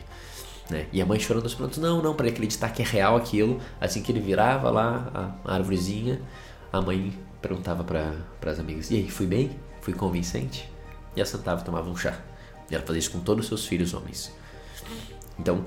Né? 0.68 0.86
E 0.92 1.00
a 1.00 1.06
mãe 1.06 1.20
chorando 1.20 1.44
aos 1.44 1.54
prantos, 1.54 1.78
não, 1.78 2.02
não, 2.02 2.14
para 2.14 2.28
acreditar 2.28 2.70
que 2.70 2.82
é 2.82 2.84
real 2.84 3.16
aquilo. 3.16 3.60
Assim 3.80 4.02
que 4.02 4.10
ele 4.10 4.20
virava 4.20 4.70
lá 4.70 5.10
a, 5.44 5.52
a 5.52 5.54
árvorezinha, 5.54 6.20
a 6.72 6.80
mãe 6.80 7.12
perguntava 7.40 7.84
para 7.84 8.50
as 8.50 8.58
amigas, 8.58 8.90
e 8.90 8.96
aí, 8.96 9.10
fui 9.10 9.26
bem? 9.26 9.50
Fui 9.80 9.92
convincente? 9.92 10.70
E 11.16 11.24
sentava 11.24 11.60
e 11.60 11.64
tomava 11.64 11.88
um 11.88 11.96
chá. 11.96 12.18
E 12.70 12.74
ela 12.74 12.84
fazia 12.84 13.00
isso 13.00 13.10
com 13.10 13.20
todos 13.20 13.44
os 13.44 13.48
seus 13.48 13.66
filhos 13.66 13.94
homens. 13.94 14.32
Então, 15.38 15.64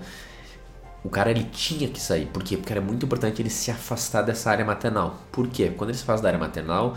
o 1.04 1.10
cara 1.10 1.32
ele 1.32 1.44
tinha 1.46 1.90
que 1.90 2.00
sair. 2.00 2.28
Por 2.28 2.44
quê? 2.44 2.56
Porque 2.56 2.72
era 2.72 2.82
muito 2.82 3.06
importante 3.06 3.42
ele 3.42 3.50
se 3.50 3.70
afastar 3.70 4.22
dessa 4.22 4.50
área 4.50 4.64
maternal. 4.64 5.20
Por 5.32 5.48
quê? 5.48 5.74
Quando 5.76 5.90
ele 5.90 5.98
se 5.98 6.04
afasta 6.04 6.24
da 6.24 6.30
área 6.30 6.40
maternal, 6.40 6.96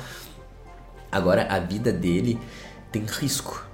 Agora 1.10 1.46
a 1.48 1.58
vida 1.58 1.92
dele 1.92 2.38
tem 2.90 3.04
risco. 3.04 3.64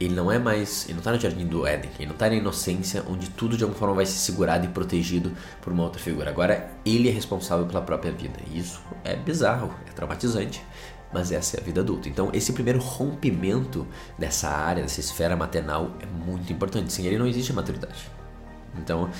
ele 0.00 0.14
não 0.14 0.32
é 0.32 0.38
mais. 0.38 0.86
Ele 0.86 0.94
não 0.94 1.02
tá 1.02 1.12
no 1.12 1.20
jardim 1.20 1.46
do 1.46 1.66
Éden, 1.66 1.90
ele 1.98 2.08
não 2.08 2.16
tá 2.16 2.28
na 2.28 2.34
inocência, 2.34 3.04
onde 3.08 3.28
tudo 3.30 3.56
de 3.56 3.62
alguma 3.62 3.78
forma 3.78 3.94
vai 3.94 4.06
ser 4.06 4.18
segurado 4.18 4.64
e 4.64 4.68
protegido 4.68 5.32
por 5.60 5.72
uma 5.72 5.84
outra 5.84 6.00
figura. 6.00 6.30
Agora 6.30 6.70
ele 6.84 7.08
é 7.08 7.12
responsável 7.12 7.66
pela 7.66 7.82
própria 7.82 8.10
vida. 8.10 8.40
E 8.50 8.58
isso 8.58 8.80
é 9.04 9.14
bizarro, 9.14 9.74
é 9.88 9.92
traumatizante, 9.92 10.64
mas 11.12 11.32
essa 11.32 11.56
é 11.56 11.60
a 11.60 11.62
vida 11.62 11.80
adulta. 11.80 12.08
Então, 12.08 12.30
esse 12.32 12.52
primeiro 12.52 12.78
rompimento 12.78 13.86
dessa 14.18 14.48
área, 14.48 14.82
dessa 14.82 15.00
esfera 15.00 15.36
maternal, 15.36 15.90
é 16.00 16.06
muito 16.06 16.52
importante. 16.52 16.92
Sem 16.92 17.06
ele 17.06 17.18
não 17.18 17.26
existe 17.26 17.52
maturidade. 17.52 18.10
Então, 18.76 19.10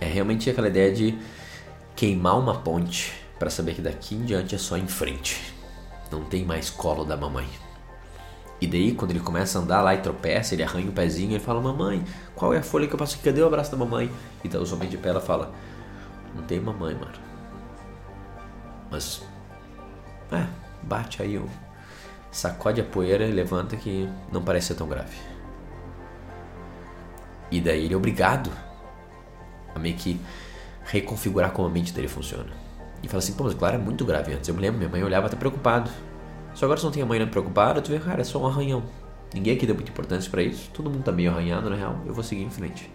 é 0.00 0.06
realmente 0.06 0.48
aquela 0.48 0.68
ideia 0.68 0.92
de 0.92 1.18
queimar 1.96 2.38
uma 2.38 2.60
ponte 2.60 3.12
para 3.38 3.50
saber 3.50 3.74
que 3.74 3.82
daqui 3.82 4.14
em 4.14 4.24
diante 4.24 4.54
é 4.54 4.58
só 4.58 4.76
em 4.76 4.86
frente. 4.86 5.54
Não 6.10 6.24
tem 6.24 6.44
mais 6.44 6.70
colo 6.70 7.04
da 7.04 7.16
mamãe. 7.16 7.48
E 8.60 8.66
daí, 8.66 8.92
quando 8.92 9.12
ele 9.12 9.20
começa 9.20 9.58
a 9.58 9.62
andar 9.62 9.82
lá 9.82 9.94
e 9.94 9.98
tropeça, 9.98 10.54
ele 10.54 10.62
arranha 10.62 10.88
o 10.88 10.92
pezinho 10.92 11.36
e 11.36 11.40
fala: 11.40 11.60
Mamãe, 11.60 12.04
qual 12.34 12.52
é 12.52 12.58
a 12.58 12.62
folha 12.62 12.88
que 12.88 12.94
eu 12.94 12.98
passo 12.98 13.14
aqui? 13.14 13.24
Cadê 13.24 13.40
o 13.40 13.46
abraço 13.46 13.70
da 13.70 13.76
mamãe? 13.76 14.10
E 14.42 14.48
daí 14.48 14.60
os 14.60 14.72
homens 14.72 14.90
de 14.90 14.96
pé 14.96 15.10
ela 15.10 15.20
fala: 15.20 15.52
Não 16.34 16.42
tem 16.42 16.58
mamãe, 16.58 16.94
mano. 16.94 17.12
Mas, 18.90 19.22
é, 20.32 20.46
bate 20.82 21.22
aí, 21.22 21.38
um, 21.38 21.46
sacode 22.30 22.80
a 22.80 22.84
poeira 22.84 23.26
e 23.26 23.32
levanta 23.32 23.76
que 23.76 24.08
não 24.32 24.42
parece 24.42 24.68
ser 24.68 24.74
tão 24.74 24.88
grave. 24.88 25.16
E 27.50 27.60
daí 27.60 27.84
ele 27.84 27.94
é 27.94 27.96
obrigado 27.96 28.50
a 29.74 29.78
meio 29.78 29.96
que 29.96 30.20
reconfigurar 30.84 31.52
como 31.52 31.68
a 31.68 31.70
mente 31.70 31.92
dele 31.92 32.08
funciona. 32.08 32.50
E 33.02 33.08
fala 33.08 33.18
assim, 33.18 33.32
pô, 33.32 33.44
mas 33.44 33.54
claro, 33.54 33.76
é 33.76 33.78
muito 33.78 34.04
grave 34.04 34.32
antes. 34.34 34.48
Eu 34.48 34.54
me 34.54 34.60
lembro, 34.60 34.78
minha 34.78 34.90
mãe 34.90 35.02
olhava 35.02 35.26
até 35.26 35.36
preocupado. 35.36 35.90
Só 36.54 36.66
agora 36.66 36.80
você 36.80 36.86
não 36.86 36.92
tem 36.92 37.02
a 37.02 37.06
mãe 37.06 37.24
preocupada, 37.26 37.80
tu 37.80 37.90
vê, 37.90 37.98
cara, 37.98 38.20
é 38.20 38.24
só 38.24 38.42
um 38.42 38.46
arranhão. 38.46 38.82
Ninguém 39.32 39.54
aqui 39.54 39.66
deu 39.66 39.74
muita 39.74 39.90
importância 39.90 40.30
para 40.30 40.42
isso. 40.42 40.70
Todo 40.72 40.90
mundo 40.90 41.04
tá 41.04 41.12
meio 41.12 41.30
arranhado, 41.30 41.70
na 41.70 41.76
real. 41.76 42.00
Eu 42.06 42.14
vou 42.14 42.24
seguir 42.24 42.42
em 42.42 42.50
frente. 42.50 42.90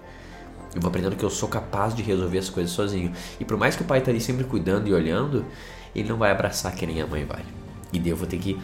Eu 0.76 0.82
vou 0.82 0.90
aprendendo 0.90 1.16
que 1.16 1.24
eu 1.24 1.30
sou 1.30 1.48
capaz 1.48 1.96
de 1.96 2.02
resolver 2.02 2.40
as 2.40 2.50
coisas 2.50 2.72
sozinho. 2.74 3.14
E 3.40 3.46
por 3.46 3.58
mais 3.58 3.76
que 3.76 3.84
o 3.84 3.86
pai 3.86 4.02
tá 4.02 4.10
ali 4.12 4.20
sempre 4.20 4.44
cuidando 4.44 4.88
e 4.88 4.94
olhando, 4.94 5.46
ele 5.96 6.10
não 6.10 6.18
vai 6.18 6.32
abraçar 6.32 6.74
que 6.74 6.86
nem 6.86 7.02
a 7.02 7.08
mãe 7.08 7.24
vai. 7.24 7.44
E 7.94 8.00
daí 8.00 8.10
eu 8.10 8.18
vou 8.18 8.28
ter 8.28 8.38
que 8.38 8.60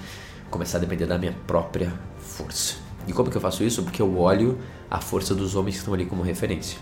começar 0.50 0.80
a 0.80 0.82
depender 0.82 1.06
da 1.06 1.18
minha 1.18 1.34
própria 1.46 1.94
força. 2.18 2.76
E 3.08 3.14
como 3.14 3.30
que 3.30 3.38
eu 3.38 3.42
faço 3.42 3.64
isso? 3.64 3.84
Porque 3.84 4.02
eu 4.02 4.20
olho 4.20 4.58
a 4.90 5.00
força 5.00 5.34
dos 5.36 5.56
homens 5.56 5.76
que 5.76 5.80
estão 5.80 5.94
ali 5.94 6.06
como 6.06 6.22
referência. 6.24 6.78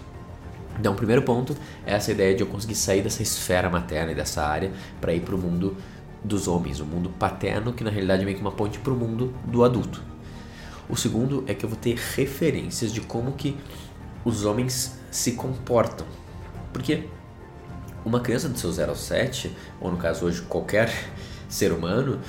Então, 0.80 0.94
o 0.94 0.96
primeiro 0.96 1.24
ponto 1.24 1.56
é 1.86 1.94
essa 1.94 2.12
ideia 2.12 2.36
de 2.36 2.42
eu 2.42 2.48
conseguir 2.48 2.76
sair 2.76 3.02
dessa 3.02 3.22
esfera 3.22 3.70
materna 3.70 4.12
e 4.12 4.16
dessa 4.16 4.44
área 4.44 4.72
para 5.02 5.14
ir 5.14 5.22
para 5.22 5.36
o 5.36 5.38
mundo 5.38 5.76
dos 6.24 6.48
homens, 6.48 6.80
o 6.80 6.86
mundo 6.86 7.10
paterno, 7.10 7.74
que 7.74 7.84
na 7.84 7.90
realidade 7.90 8.22
é 8.22 8.26
meio 8.26 8.38
que 8.38 8.42
uma 8.42 8.52
ponte 8.52 8.80
para 8.80 8.94
o 8.94 8.96
mundo 8.96 9.34
do 9.46 9.64
adulto. 9.64 10.02
O 10.90 10.96
segundo 10.96 11.44
é 11.48 11.54
que 11.54 11.66
eu 11.66 11.70
vou 11.70 11.78
ter 11.78 11.98
referências 12.16 12.94
de 12.94 13.02
como 13.02 13.34
que 13.34 13.58
os 14.24 14.46
homens 14.46 14.98
se 15.12 15.34
comportam. 15.34 16.06
Porque 16.72 17.06
uma 18.06 18.20
criança 18.20 18.48
de 18.48 18.60
seus 18.60 18.76
0 18.76 18.92
aos 18.92 19.02
7, 19.02 19.52
ou 19.82 19.92
no 19.92 19.98
caso 19.98 20.26
hoje 20.26 20.42
qualquer 20.44 20.90
ser 21.48 21.72
humano, 21.72 22.20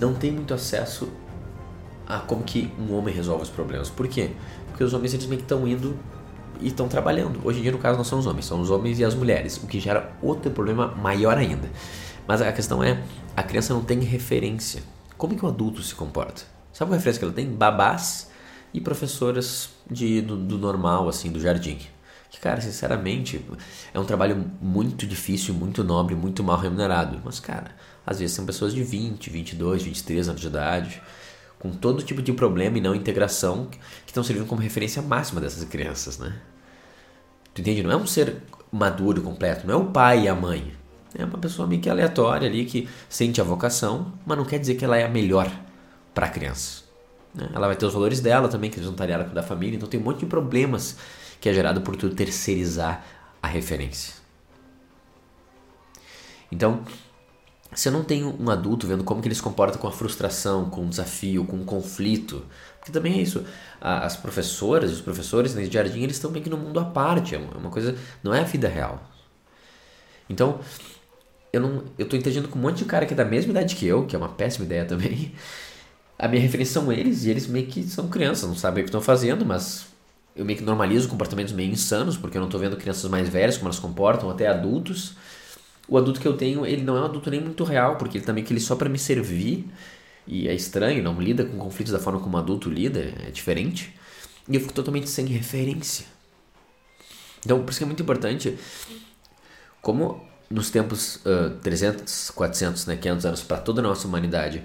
não 0.00 0.14
tem 0.14 0.30
muito 0.32 0.54
acesso 0.54 1.08
a 2.06 2.18
como 2.18 2.42
que 2.42 2.72
um 2.78 2.94
homem 2.94 3.14
resolve 3.14 3.42
os 3.42 3.50
problemas. 3.50 3.90
Por 3.90 4.08
quê? 4.08 4.30
Porque 4.68 4.82
os 4.82 4.94
homens 4.94 5.10
simplesmente 5.12 5.42
estão 5.42 5.66
indo 5.66 5.98
e 6.60 6.68
estão 6.68 6.88
trabalhando. 6.88 7.40
Hoje 7.44 7.58
em 7.58 7.62
dia, 7.62 7.72
no 7.72 7.78
caso, 7.78 7.96
não 7.96 8.04
são 8.04 8.18
os 8.18 8.26
homens, 8.26 8.46
são 8.46 8.60
os 8.60 8.70
homens 8.70 8.98
e 8.98 9.04
as 9.04 9.14
mulheres, 9.14 9.56
o 9.58 9.66
que 9.66 9.78
gera 9.78 10.12
outro 10.22 10.50
problema 10.50 10.88
maior 10.88 11.36
ainda. 11.36 11.68
Mas 12.26 12.40
a 12.42 12.52
questão 12.52 12.82
é, 12.82 13.02
a 13.36 13.42
criança 13.42 13.74
não 13.74 13.82
tem 13.82 14.00
referência. 14.00 14.82
Como 15.16 15.36
que 15.36 15.44
o 15.44 15.48
adulto 15.48 15.82
se 15.82 15.94
comporta? 15.94 16.42
Sabe 16.72 16.90
qual 16.90 16.96
referência 16.96 17.18
que 17.18 17.24
ela 17.24 17.34
tem? 17.34 17.46
Babás 17.46 18.30
e 18.72 18.80
professoras 18.80 19.70
de, 19.90 20.20
do, 20.20 20.36
do 20.36 20.58
normal, 20.58 21.08
assim, 21.08 21.30
do 21.30 21.40
jardim. 21.40 21.78
Que, 22.30 22.38
cara, 22.40 22.60
sinceramente, 22.60 23.44
é 23.92 23.98
um 23.98 24.04
trabalho 24.04 24.50
muito 24.60 25.06
difícil, 25.06 25.54
muito 25.54 25.82
nobre, 25.82 26.14
muito 26.14 26.44
mal 26.44 26.58
remunerado. 26.58 27.20
Mas, 27.24 27.40
cara, 27.40 27.70
às 28.06 28.18
vezes 28.18 28.36
são 28.36 28.44
pessoas 28.44 28.74
de 28.74 28.82
20, 28.82 29.30
22, 29.30 29.82
23 29.82 30.28
anos 30.28 30.40
de 30.40 30.46
idade 30.46 31.02
com 31.58 31.70
todo 31.70 32.02
tipo 32.02 32.22
de 32.22 32.32
problema 32.32 32.78
e 32.78 32.80
não 32.80 32.94
integração 32.94 33.66
que 33.66 33.78
estão 34.06 34.22
servindo 34.22 34.46
como 34.46 34.60
referência 34.60 35.02
máxima 35.02 35.40
dessas 35.40 35.64
crianças, 35.64 36.18
né? 36.18 36.36
Tu 37.52 37.60
entende? 37.60 37.82
Não 37.82 37.90
é 37.90 37.96
um 37.96 38.06
ser 38.06 38.42
maduro 38.70 39.20
completo, 39.22 39.66
não 39.66 39.74
é 39.74 39.76
o 39.76 39.86
pai 39.86 40.24
e 40.24 40.28
a 40.28 40.34
mãe. 40.34 40.72
É 41.16 41.24
uma 41.24 41.38
pessoa 41.38 41.66
meio 41.66 41.80
que 41.80 41.90
aleatória 41.90 42.48
ali 42.48 42.64
que 42.64 42.88
sente 43.08 43.40
a 43.40 43.44
vocação, 43.44 44.12
mas 44.24 44.38
não 44.38 44.44
quer 44.44 44.58
dizer 44.58 44.76
que 44.76 44.84
ela 44.84 44.96
é 44.96 45.04
a 45.04 45.08
melhor 45.08 45.50
para 46.14 46.26
a 46.26 46.28
criança. 46.28 46.82
Né? 47.34 47.48
Ela 47.52 47.66
vai 47.66 47.76
ter 47.76 47.86
os 47.86 47.94
valores 47.94 48.20
dela 48.20 48.48
também, 48.48 48.70
que 48.70 48.78
eles 48.78 48.88
estar 48.88 49.08
ela 49.08 49.24
com 49.24 49.34
da 49.34 49.42
família, 49.42 49.76
então 49.76 49.88
tem 49.88 49.98
um 49.98 50.04
monte 50.04 50.20
de 50.20 50.26
problemas 50.26 50.96
que 51.40 51.48
é 51.48 51.54
gerado 51.54 51.80
por 51.80 51.96
tu 51.96 52.10
terceirizar 52.10 53.04
a 53.42 53.46
referência. 53.46 54.14
Então, 56.50 56.82
se 57.74 57.88
eu 57.88 57.92
não 57.92 58.02
tenho 58.02 58.34
um 58.40 58.50
adulto 58.50 58.86
vendo 58.86 59.04
como 59.04 59.20
que 59.20 59.28
ele 59.28 59.34
se 59.34 59.42
comporta 59.42 59.78
com 59.78 59.86
a 59.86 59.92
frustração, 59.92 60.70
com 60.70 60.86
o 60.86 60.88
desafio, 60.88 61.44
com 61.44 61.58
o 61.58 61.64
conflito, 61.64 62.44
porque 62.78 62.90
também 62.90 63.18
é 63.18 63.22
isso, 63.22 63.44
as 63.80 64.16
professoras 64.16 64.90
os 64.92 65.00
professores 65.00 65.54
nesse 65.54 65.70
jardim, 65.70 66.02
eles 66.02 66.16
estão 66.16 66.30
meio 66.30 66.42
que 66.42 66.50
no 66.50 66.56
mundo 66.56 66.80
à 66.80 66.84
parte, 66.84 67.34
é 67.34 67.38
uma 67.38 67.70
coisa, 67.70 67.96
não 68.22 68.32
é 68.34 68.40
a 68.40 68.44
vida 68.44 68.68
real. 68.68 69.02
Então, 70.28 70.60
eu 71.52 71.60
não, 71.60 71.84
eu 71.98 72.08
tô 72.08 72.16
interagindo 72.16 72.48
com 72.48 72.58
um 72.58 72.62
monte 72.62 72.78
de 72.78 72.84
cara 72.84 73.06
que 73.06 73.14
é 73.14 73.16
da 73.16 73.24
mesma 73.24 73.50
idade 73.52 73.76
que 73.76 73.86
eu, 73.86 74.06
que 74.06 74.14
é 74.14 74.18
uma 74.18 74.28
péssima 74.28 74.64
ideia 74.64 74.84
também. 74.84 75.34
A 76.18 76.26
minha 76.26 76.42
referência 76.42 76.74
são 76.74 76.90
eles, 76.92 77.24
e 77.24 77.30
eles 77.30 77.46
meio 77.46 77.66
que 77.66 77.82
são 77.84 78.08
crianças, 78.08 78.48
não 78.48 78.56
sabem 78.56 78.82
o 78.82 78.84
que 78.84 78.88
estão 78.88 79.00
fazendo, 79.00 79.46
mas 79.46 79.86
eu 80.38 80.44
meio 80.44 80.58
que 80.58 80.64
normalizo 80.64 81.08
comportamentos 81.08 81.52
meio 81.52 81.70
insanos, 81.70 82.16
porque 82.16 82.38
eu 82.38 82.40
não 82.40 82.48
estou 82.48 82.58
vendo 82.60 82.76
crianças 82.76 83.10
mais 83.10 83.28
velhas 83.28 83.58
como 83.58 83.68
elas 83.68 83.78
comportam, 83.78 84.30
até 84.30 84.46
adultos 84.46 85.14
o 85.88 85.96
adulto 85.96 86.20
que 86.20 86.28
eu 86.28 86.36
tenho, 86.36 86.66
ele 86.66 86.82
não 86.82 86.96
é 86.96 87.00
um 87.00 87.04
adulto 87.04 87.30
nem 87.30 87.40
muito 87.40 87.64
real, 87.64 87.96
porque 87.96 88.18
ele 88.18 88.24
também 88.24 88.44
que 88.44 88.52
ele 88.52 88.60
só 88.60 88.76
para 88.76 88.90
me 88.90 88.98
servir 88.98 89.66
e 90.26 90.46
é 90.46 90.54
estranho, 90.54 91.02
não 91.02 91.18
lida 91.18 91.44
com 91.44 91.56
conflitos 91.56 91.92
da 91.92 91.98
forma 91.98 92.20
como 92.20 92.36
um 92.36 92.38
adulto 92.38 92.68
lida, 92.68 93.14
é 93.26 93.30
diferente. 93.30 93.94
E 94.46 94.54
eu 94.54 94.60
fico 94.60 94.74
totalmente 94.74 95.08
sem 95.08 95.24
referência. 95.24 96.04
Então, 97.42 97.62
por 97.62 97.70
isso 97.70 97.78
que 97.78 97.84
é 97.84 97.86
muito 97.86 98.02
importante 98.02 98.58
como 99.80 100.22
nos 100.50 100.70
tempos 100.70 101.16
uh, 101.16 101.56
300, 101.62 102.30
400, 102.30 102.86
né, 102.86 102.96
500 102.96 103.26
anos 103.26 103.42
para 103.42 103.56
toda 103.58 103.80
a 103.80 103.82
nossa 103.82 104.06
humanidade, 104.06 104.62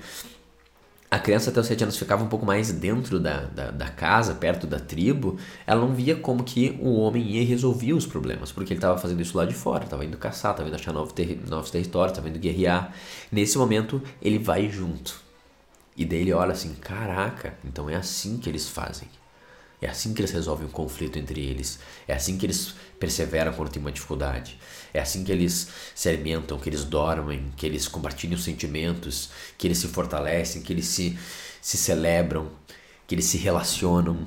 a 1.14 1.20
criança 1.20 1.52
até 1.52 1.60
os 1.60 1.68
7 1.68 1.84
anos 1.84 1.96
ficava 1.96 2.24
um 2.24 2.28
pouco 2.28 2.44
mais 2.44 2.72
dentro 2.72 3.20
da, 3.20 3.42
da, 3.42 3.70
da, 3.70 3.88
casa, 3.88 4.34
perto 4.34 4.66
da 4.66 4.80
tribo, 4.80 5.38
ela 5.68 5.80
não 5.80 5.94
via 5.94 6.16
como 6.16 6.44
que 6.44 6.76
o 6.82 6.96
homem 6.96 7.24
ia 7.24 7.46
resolver 7.46 7.94
os 7.94 8.08
problemas, 8.08 8.52
porque 8.52 8.74
ele 8.74 8.80
estava 8.80 8.98
fazendo 8.98 9.22
isso 9.22 9.38
lá 9.38 9.46
de 9.46 9.54
fora, 9.54 9.84
estava 9.84 10.04
indo 10.04 10.18
caçar, 10.18 10.54
estava 10.54 10.68
indo 10.68 10.76
achar 10.76 10.92
novos, 10.92 11.14
ter 11.14 11.40
novos 11.48 11.70
territórios, 11.70 12.14
estava 12.14 12.30
indo 12.30 12.40
guerrear. 12.40 12.92
Nesse 13.32 13.60
momento, 13.60 14.02
ele 14.20 14.40
vai 14.40 14.68
junto. 14.68 15.22
E 15.96 16.04
daí 16.04 16.22
ele 16.22 16.34
olha 16.34 16.54
assim, 16.54 16.74
caraca, 16.82 17.54
então 17.64 17.88
é 17.88 17.96
assim 17.96 18.40
que 18.40 18.50
eles 18.50 18.68
fazem. 18.68 19.08
É 19.84 19.90
assim 19.90 20.14
que 20.14 20.22
eles 20.22 20.32
resolvem 20.32 20.66
o 20.66 20.70
conflito 20.70 21.20
entre 21.20 21.42
eles. 21.42 21.78
É 22.08 22.14
assim 22.14 22.38
que 22.38 22.46
eles 22.46 22.74
perseveram 22.98 23.52
quando 23.52 23.70
tem 23.70 23.82
uma 23.82 23.92
dificuldade. 23.92 24.58
É 24.94 25.02
assim 25.02 25.26
que 25.26 25.32
eles 25.32 25.68
se 25.94 26.08
alimentam, 26.08 26.58
que 26.58 26.70
eles 26.70 26.86
dormem, 26.86 27.52
que 27.58 27.66
eles 27.66 27.86
compartilham 27.86 28.38
sentimentos, 28.38 29.30
que 29.58 29.68
eles 29.68 29.80
se 29.80 29.90
fortalecem, 29.90 30.62
que 30.62 30.72
eles 30.72 30.86
se, 30.86 31.20
se 31.62 31.76
celebram, 31.76 32.50
que 33.06 33.14
eles 33.14 33.26
se 33.26 33.38
relacionam, 33.38 34.26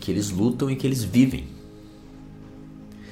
que 0.00 0.10
eles 0.10 0.30
lutam 0.30 0.68
e 0.68 0.74
que 0.74 0.84
eles 0.84 1.04
vivem. 1.04 1.46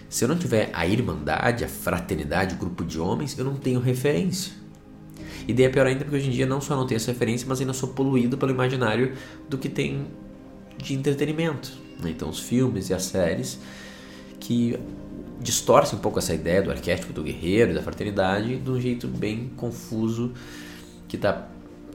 Se 0.09 0.25
eu 0.25 0.29
não 0.29 0.37
tiver 0.37 0.71
a 0.73 0.85
irmandade, 0.85 1.65
a 1.65 1.69
fraternidade, 1.69 2.57
o 2.57 2.59
grupo 2.59 2.85
de 2.85 2.99
homens, 2.99 3.39
eu 3.39 3.45
não 3.45 3.55
tenho 3.55 3.79
referência. 3.79 4.53
E 5.47 5.55
daí 5.55 5.67
é 5.67 5.69
pior 5.69 5.87
ainda 5.87 6.05
porque 6.05 6.17
hoje 6.17 6.27
em 6.31 6.33
dia 6.33 6.47
não 6.47 6.61
só 6.61 6.75
não 6.75 6.85
tenho 6.85 6.97
essa 6.97 7.13
referência, 7.13 7.47
mas 7.49 7.61
ainda 7.61 7.73
sou 7.73 7.91
poluído 7.91 8.37
pelo 8.37 8.51
imaginário 8.51 9.17
do 9.49 9.57
que 9.57 9.69
tem 9.69 10.09
de 10.83 10.95
entretenimento. 10.95 11.73
Né? 12.01 12.11
Então, 12.11 12.29
os 12.29 12.41
filmes 12.41 12.91
e 12.91 12.95
as 12.95 13.05
séries 13.05 13.59
que 14.39 14.79
distorcem 15.41 15.99
um 15.99 16.03
pouco 16.03 16.19
essa 16.19 16.35
ideia 16.35 16.63
do 16.63 16.71
arquétipo 16.71 17.13
do 17.13 17.23
guerreiro 17.23 17.75
da 17.75 17.83
fraternidade 17.83 18.57
de 18.57 18.71
um 18.71 18.81
jeito 18.81 19.09
bem 19.09 19.51
confuso 19.57 20.33
que 21.09 21.17
está 21.17 21.49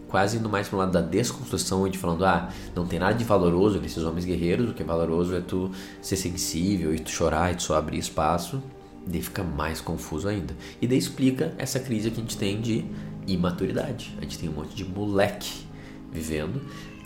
quase 0.07 0.37
indo 0.37 0.49
mais 0.49 0.67
para 0.67 0.75
o 0.75 0.79
lado 0.79 0.91
da 0.91 1.01
desconstrução 1.01 1.85
e 1.87 1.89
de 1.89 1.97
falando, 1.97 2.25
ah, 2.25 2.49
não 2.75 2.85
tem 2.85 2.99
nada 2.99 3.13
de 3.13 3.23
valoroso 3.23 3.79
nesses 3.79 4.03
homens 4.03 4.25
guerreiros, 4.25 4.69
o 4.69 4.73
que 4.73 4.83
é 4.83 4.85
valoroso 4.85 5.35
é 5.35 5.41
tu 5.41 5.71
ser 6.01 6.15
sensível 6.15 6.93
e 6.93 6.99
tu 6.99 7.09
chorar 7.09 7.51
e 7.51 7.55
tu 7.55 7.63
só 7.63 7.75
abrir 7.75 7.97
espaço, 7.97 8.61
e 9.05 9.09
daí 9.09 9.21
fica 9.21 9.43
mais 9.43 9.81
confuso 9.81 10.27
ainda. 10.27 10.55
E 10.81 10.87
daí 10.87 10.97
explica 10.97 11.53
essa 11.57 11.79
crise 11.79 12.09
que 12.11 12.17
a 12.17 12.21
gente 12.21 12.37
tem 12.37 12.61
de 12.61 12.85
imaturidade. 13.27 14.15
A 14.17 14.21
gente 14.21 14.39
tem 14.39 14.49
um 14.49 14.53
monte 14.53 14.75
de 14.75 14.85
moleque 14.85 15.65
vivendo 16.11 16.61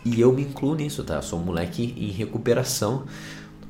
e 0.05 0.21
eu 0.21 0.31
me 0.31 0.43
incluo 0.43 0.75
nisso, 0.75 1.03
tá? 1.03 1.15
Eu 1.15 1.21
sou 1.21 1.39
um 1.39 1.43
moleque 1.43 1.93
em 1.97 2.11
recuperação. 2.11 3.05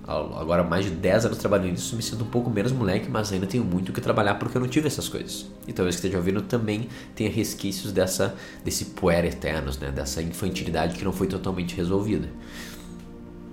Agora, 0.05 0.63
mais 0.63 0.85
de 0.85 0.91
10 0.91 1.27
anos 1.27 1.37
trabalhando 1.37 1.71
nisso, 1.71 1.95
me 1.95 2.01
sinto 2.01 2.23
um 2.23 2.27
pouco 2.27 2.49
menos 2.49 2.71
moleque, 2.71 3.09
mas 3.09 3.31
ainda 3.31 3.45
tenho 3.45 3.63
muito 3.63 3.93
que 3.93 4.01
trabalhar 4.01 4.35
porque 4.35 4.57
eu 4.57 4.61
não 4.61 4.67
tive 4.67 4.87
essas 4.87 5.07
coisas. 5.07 5.45
E 5.67 5.73
talvez 5.73 5.95
que 5.95 5.99
esteja 5.99 6.17
ouvindo 6.17 6.41
também 6.41 6.89
tenha 7.13 7.29
resquícios 7.29 7.91
dessa, 7.91 8.35
desse 8.63 8.85
puer 8.85 9.23
eternos, 9.25 9.77
né? 9.77 9.91
Dessa 9.91 10.21
infantilidade 10.21 10.97
que 10.97 11.03
não 11.03 11.11
foi 11.11 11.27
totalmente 11.27 11.75
resolvida. 11.75 12.27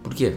Por 0.02 0.14
quê? 0.14 0.37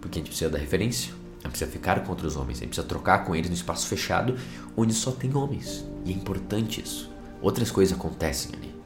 Porque 0.00 0.18
a 0.18 0.20
gente 0.20 0.28
precisa 0.28 0.48
da 0.48 0.58
referência, 0.58 1.12
a 1.40 1.48
gente 1.48 1.50
precisa 1.50 1.70
ficar 1.70 2.02
com 2.02 2.10
outros 2.10 2.36
homens, 2.36 2.58
a 2.58 2.60
gente 2.60 2.68
precisa 2.68 2.86
trocar 2.86 3.24
com 3.26 3.36
eles 3.36 3.50
no 3.50 3.56
espaço 3.56 3.86
fechado 3.88 4.36
onde 4.74 4.94
só 4.94 5.10
tem 5.10 5.36
homens. 5.36 5.84
E 6.06 6.12
é 6.12 6.14
importante 6.14 6.80
isso. 6.80 7.10
Outras 7.42 7.70
coisas 7.70 7.94
acontecem 7.96 8.52
ali. 8.56 8.77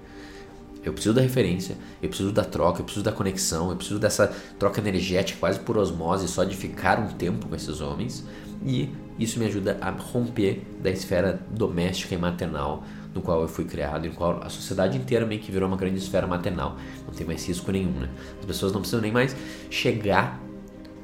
Eu 0.84 0.92
preciso 0.92 1.14
da 1.14 1.22
referência, 1.22 1.76
eu 2.02 2.08
preciso 2.08 2.32
da 2.32 2.44
troca, 2.44 2.80
eu 2.80 2.84
preciso 2.84 3.04
da 3.04 3.12
conexão, 3.12 3.70
eu 3.70 3.76
preciso 3.76 4.00
dessa 4.00 4.34
troca 4.58 4.80
energética 4.80 5.38
quase 5.38 5.60
por 5.60 5.78
osmose, 5.78 6.26
só 6.26 6.42
de 6.42 6.56
ficar 6.56 6.98
um 6.98 7.08
tempo 7.08 7.46
com 7.46 7.54
esses 7.54 7.80
homens. 7.80 8.24
E 8.64 8.90
isso 9.18 9.38
me 9.38 9.46
ajuda 9.46 9.78
a 9.80 9.90
romper 9.90 10.62
da 10.82 10.90
esfera 10.90 11.40
doméstica 11.50 12.14
e 12.14 12.18
maternal 12.18 12.84
no 13.14 13.20
qual 13.20 13.42
eu 13.42 13.48
fui 13.48 13.64
criado, 13.64 14.06
em 14.06 14.10
qual 14.10 14.42
a 14.42 14.48
sociedade 14.48 14.96
inteira 14.96 15.26
meio 15.26 15.40
que 15.40 15.52
virou 15.52 15.68
uma 15.68 15.76
grande 15.76 15.98
esfera 15.98 16.26
maternal. 16.26 16.76
Não 17.06 17.12
tem 17.12 17.26
mais 17.26 17.46
risco 17.46 17.70
nenhum, 17.70 17.92
né? 17.92 18.08
As 18.40 18.46
pessoas 18.46 18.72
não 18.72 18.80
precisam 18.80 19.00
nem 19.00 19.12
mais 19.12 19.36
chegar 19.70 20.40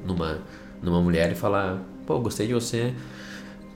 numa, 0.05 0.39
numa 0.81 1.01
mulher 1.01 1.31
e 1.31 1.35
falar: 1.35 1.81
pô, 2.05 2.19
gostei 2.19 2.47
de 2.47 2.53
você, 2.53 2.93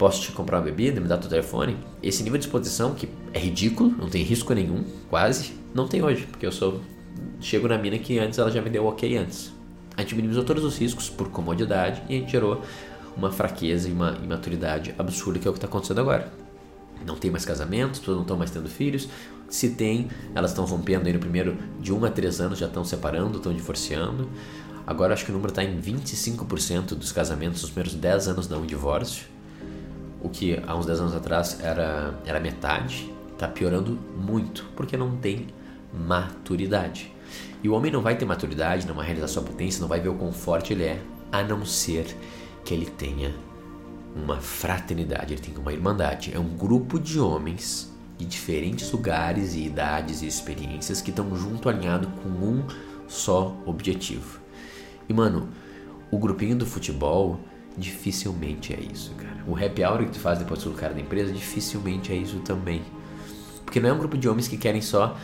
posso 0.03 0.21
te 0.21 0.33
comprar 0.33 0.57
uma 0.57 0.65
bebida, 0.65 0.99
me 0.99 1.07
dar 1.07 1.17
teu 1.17 1.29
telefone? 1.29 1.77
Esse 2.01 2.23
nível 2.23 2.37
de 2.37 2.43
exposição, 2.45 2.93
que 2.93 3.07
é 3.33 3.39
ridículo, 3.39 3.89
não 3.97 4.09
tem 4.09 4.21
risco 4.21 4.53
nenhum, 4.53 4.83
quase, 5.09 5.53
não 5.73 5.87
tem 5.87 6.03
hoje, 6.03 6.27
porque 6.29 6.45
eu 6.45 6.51
sou. 6.51 6.81
Chego 7.39 7.69
na 7.69 7.77
mina 7.77 7.97
que 7.97 8.19
antes 8.19 8.37
ela 8.37 8.51
já 8.51 8.61
me 8.61 8.69
deu 8.69 8.85
ok 8.85 9.15
antes. 9.15 9.53
A 9.95 10.01
gente 10.01 10.13
minimizou 10.13 10.43
todos 10.43 10.65
os 10.65 10.77
riscos 10.77 11.09
por 11.09 11.29
comodidade 11.29 12.03
e 12.09 12.17
a 12.17 12.19
gente 12.19 12.33
gerou 12.33 12.61
uma 13.15 13.31
fraqueza 13.31 13.87
e 13.87 13.93
uma 13.93 14.17
imaturidade 14.21 14.93
absurda 14.97 15.39
que 15.39 15.47
é 15.47 15.49
o 15.49 15.53
que 15.53 15.59
está 15.59 15.67
acontecendo 15.67 16.01
agora. 16.01 16.29
Não 17.05 17.15
tem 17.15 17.31
mais 17.31 17.45
casamentos, 17.45 17.99
pessoas 17.99 18.17
não 18.17 18.23
estão 18.23 18.35
mais 18.35 18.51
tendo 18.51 18.67
filhos. 18.67 19.07
Se 19.47 19.69
tem, 19.69 20.09
elas 20.35 20.51
estão 20.51 20.65
rompendo 20.65 21.07
aí 21.07 21.13
no 21.13 21.19
primeiro 21.19 21.57
de 21.79 21.93
1 21.93 22.03
a 22.03 22.09
3 22.09 22.41
anos, 22.41 22.59
já 22.59 22.65
estão 22.65 22.83
separando, 22.83 23.37
estão 23.37 23.53
divorciando. 23.53 24.27
Agora 24.85 25.13
acho 25.13 25.23
que 25.23 25.31
o 25.31 25.33
número 25.33 25.51
está 25.51 25.63
em 25.63 25.79
25% 25.79 26.87
dos 26.89 27.13
casamentos 27.13 27.61
nos 27.61 27.71
primeiros 27.71 27.95
10 27.95 28.27
anos 28.27 28.47
dão 28.47 28.63
um 28.63 28.65
divórcio. 28.65 29.31
O 30.23 30.29
que 30.29 30.59
há 30.65 30.75
uns 30.75 30.85
10 30.85 31.01
anos 31.01 31.15
atrás 31.15 31.59
era, 31.61 32.17
era 32.25 32.39
metade. 32.39 33.13
Está 33.33 33.47
piorando 33.47 33.99
muito, 34.17 34.65
porque 34.75 34.97
não 34.97 35.17
tem 35.17 35.47
maturidade. 35.93 37.13
E 37.61 37.69
o 37.69 37.73
homem 37.73 37.91
não 37.91 38.01
vai 38.01 38.15
ter 38.17 38.25
maturidade, 38.25 38.87
não 38.87 38.95
vai 38.95 39.05
realizar 39.05 39.27
sua 39.27 39.43
potência, 39.43 39.81
não 39.81 39.87
vai 39.87 39.99
ver 39.99 40.09
o 40.09 40.15
quão 40.15 40.31
forte 40.31 40.73
ele 40.73 40.83
é, 40.83 41.01
a 41.31 41.43
não 41.43 41.65
ser 41.65 42.15
que 42.63 42.73
ele 42.73 42.85
tenha 42.85 43.33
uma 44.15 44.39
fraternidade, 44.39 45.33
ele 45.33 45.41
tem 45.41 45.57
uma 45.57 45.73
irmandade. 45.73 46.31
É 46.33 46.39
um 46.39 46.55
grupo 46.55 46.99
de 46.99 47.19
homens 47.19 47.91
de 48.17 48.25
diferentes 48.25 48.91
lugares 48.91 49.55
e 49.55 49.65
idades 49.65 50.21
e 50.21 50.27
experiências 50.27 51.01
que 51.01 51.09
estão 51.09 51.35
junto 51.35 51.67
alinhado 51.67 52.07
com 52.21 52.29
um 52.29 52.63
só 53.07 53.55
objetivo. 53.65 54.39
E 55.09 55.13
mano, 55.13 55.49
o 56.11 56.17
grupinho 56.17 56.55
do 56.55 56.65
futebol 56.65 57.39
dificilmente 57.77 58.73
é 58.73 58.79
isso, 58.79 59.13
cara. 59.15 59.32
O 59.47 59.55
happy 59.55 59.83
hour 59.83 59.99
que 60.05 60.11
tu 60.11 60.19
faz 60.19 60.39
depois 60.39 60.63
do 60.63 60.71
cara 60.71 60.93
da 60.93 61.01
empresa 61.01 61.31
dificilmente 61.31 62.11
é 62.11 62.15
isso 62.15 62.39
também. 62.39 62.81
Porque 63.65 63.79
não 63.79 63.89
é 63.89 63.93
um 63.93 63.97
grupo 63.97 64.17
de 64.17 64.29
homens 64.29 64.47
que 64.47 64.57
querem 64.57 64.81
só 64.81 65.17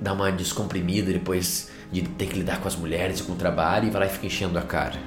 dar 0.00 0.12
uma 0.12 0.30
descomprimida 0.30 1.12
depois 1.12 1.70
de 1.92 2.02
ter 2.02 2.26
que 2.26 2.38
lidar 2.38 2.60
com 2.60 2.68
as 2.68 2.76
mulheres 2.76 3.20
e 3.20 3.22
com 3.22 3.32
o 3.32 3.36
trabalho 3.36 3.86
e 3.86 3.90
vai 3.90 4.02
lá 4.02 4.06
e 4.06 4.10
fica 4.10 4.26
enchendo 4.26 4.58
a 4.58 4.62
cara. 4.62 4.98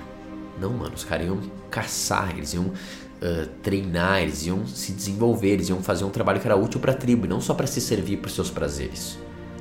Não, 0.59 0.71
mano, 0.71 0.95
os 0.95 1.03
caras 1.03 1.27
iam 1.27 1.39
caçar, 1.69 2.31
eles 2.35 2.53
iam 2.53 2.65
uh, 2.65 3.47
treinar, 3.61 4.21
eles 4.21 4.45
iam 4.45 4.65
se 4.65 4.91
desenvolver, 4.91 5.49
eles 5.49 5.69
iam 5.69 5.81
fazer 5.81 6.03
um 6.03 6.09
trabalho 6.09 6.39
que 6.39 6.47
era 6.47 6.55
útil 6.55 6.79
para 6.79 6.91
a 6.91 6.95
tribo 6.95 7.25
e 7.25 7.29
não 7.29 7.41
só 7.41 7.53
para 7.53 7.67
se 7.67 7.81
servir 7.81 8.17
para 8.17 8.29
seus 8.29 8.49
prazeres. 8.49 9.17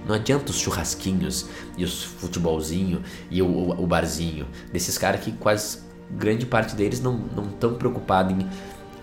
Não 0.07 0.15
adianta 0.15 0.51
os 0.51 0.59
churrasquinhos 0.59 1.47
e 1.77 1.85
os 1.85 2.05
futebolzinho 2.05 3.03
e 3.31 3.43
o, 3.43 3.47
o, 3.47 3.83
o 3.83 3.87
barzinho 3.87 4.47
desses 4.73 4.97
caras 4.97 5.21
que 5.21 5.33
quase 5.33 5.79
grande 6.11 6.47
parte 6.47 6.75
deles 6.75 7.01
não 7.01 7.25
estão 7.51 7.75
preocupados 7.75 8.33
em 8.33 8.47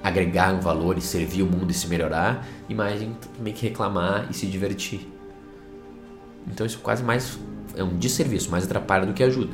agregar 0.03 0.53
um 0.53 0.59
valor 0.59 0.97
e 0.97 1.01
servir 1.01 1.43
o 1.43 1.45
mundo 1.45 1.71
e 1.71 1.73
se 1.73 1.87
melhorar, 1.87 2.45
e 2.67 2.75
mais 2.75 3.01
em 3.01 3.15
meio 3.39 3.55
que 3.55 3.67
reclamar 3.67 4.27
e 4.29 4.33
se 4.33 4.45
divertir. 4.45 5.09
Então 6.45 6.65
isso 6.65 6.79
quase 6.79 7.01
mais 7.03 7.39
é 7.75 7.83
um 7.83 7.97
desserviço, 7.97 8.51
mais 8.51 8.65
atrapalha 8.65 9.05
do 9.05 9.13
que 9.13 9.23
ajuda. 9.23 9.53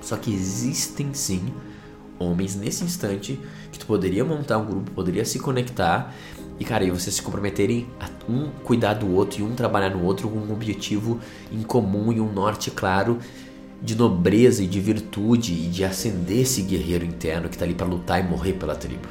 Só 0.00 0.16
que 0.16 0.32
existem 0.32 1.14
sim 1.14 1.52
homens 2.18 2.56
nesse 2.56 2.84
instante 2.84 3.38
que 3.70 3.78
tu 3.78 3.86
poderia 3.86 4.24
montar 4.24 4.58
um 4.58 4.66
grupo, 4.66 4.90
poderia 4.90 5.24
se 5.24 5.38
conectar 5.38 6.12
e 6.58 6.64
cara, 6.64 6.84
e 6.84 6.90
vocês 6.90 7.14
se 7.14 7.22
comprometerem 7.22 7.88
a 7.98 8.06
um 8.30 8.50
cuidar 8.62 8.94
do 8.94 9.10
outro 9.10 9.40
e 9.40 9.42
um 9.42 9.54
trabalhar 9.54 9.88
no 9.88 10.04
outro 10.04 10.28
com 10.28 10.36
um 10.36 10.52
objetivo 10.52 11.18
em 11.50 11.62
comum 11.62 12.12
e 12.12 12.20
um 12.20 12.30
norte 12.30 12.70
claro 12.70 13.18
de 13.82 13.96
nobreza 13.96 14.62
e 14.62 14.66
de 14.66 14.80
virtude 14.80 15.52
e 15.52 15.68
de 15.68 15.84
acender 15.84 16.40
esse 16.40 16.62
guerreiro 16.62 17.04
interno 17.04 17.48
que 17.48 17.54
está 17.54 17.64
ali 17.64 17.74
para 17.74 17.86
lutar 17.86 18.20
e 18.20 18.28
morrer 18.28 18.54
pela 18.54 18.74
tribo. 18.74 19.08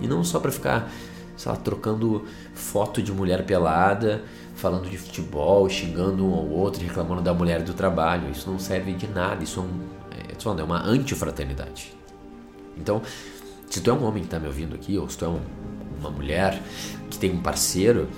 E 0.00 0.06
não 0.06 0.24
só 0.24 0.40
para 0.40 0.50
ficar, 0.50 0.90
sei 1.36 1.52
lá, 1.52 1.56
trocando 1.56 2.24
foto 2.52 3.00
de 3.00 3.12
mulher 3.12 3.46
pelada, 3.46 4.24
falando 4.56 4.90
de 4.90 4.98
futebol, 4.98 5.68
xingando 5.68 6.26
um 6.26 6.34
ao 6.34 6.48
outro, 6.48 6.82
reclamando 6.82 7.22
da 7.22 7.32
mulher 7.32 7.62
do 7.62 7.72
trabalho. 7.72 8.30
Isso 8.30 8.50
não 8.50 8.58
serve 8.58 8.92
de 8.92 9.06
nada, 9.06 9.44
isso 9.44 9.60
é 9.60 9.62
um, 9.62 9.94
falando, 10.44 10.60
é 10.60 10.64
uma 10.64 10.82
antifraternidade. 10.82 11.94
Então, 12.76 13.00
se 13.70 13.80
tu 13.80 13.90
é 13.90 13.92
um 13.92 14.04
homem 14.04 14.22
que 14.22 14.26
está 14.26 14.38
me 14.38 14.46
ouvindo 14.46 14.74
aqui, 14.74 14.98
ou 14.98 15.08
se 15.08 15.16
tu 15.16 15.24
é 15.24 15.28
um, 15.28 15.40
uma 15.98 16.10
mulher 16.10 16.60
que 17.10 17.18
tem 17.18 17.32
um 17.32 17.40
parceiro, 17.40 18.08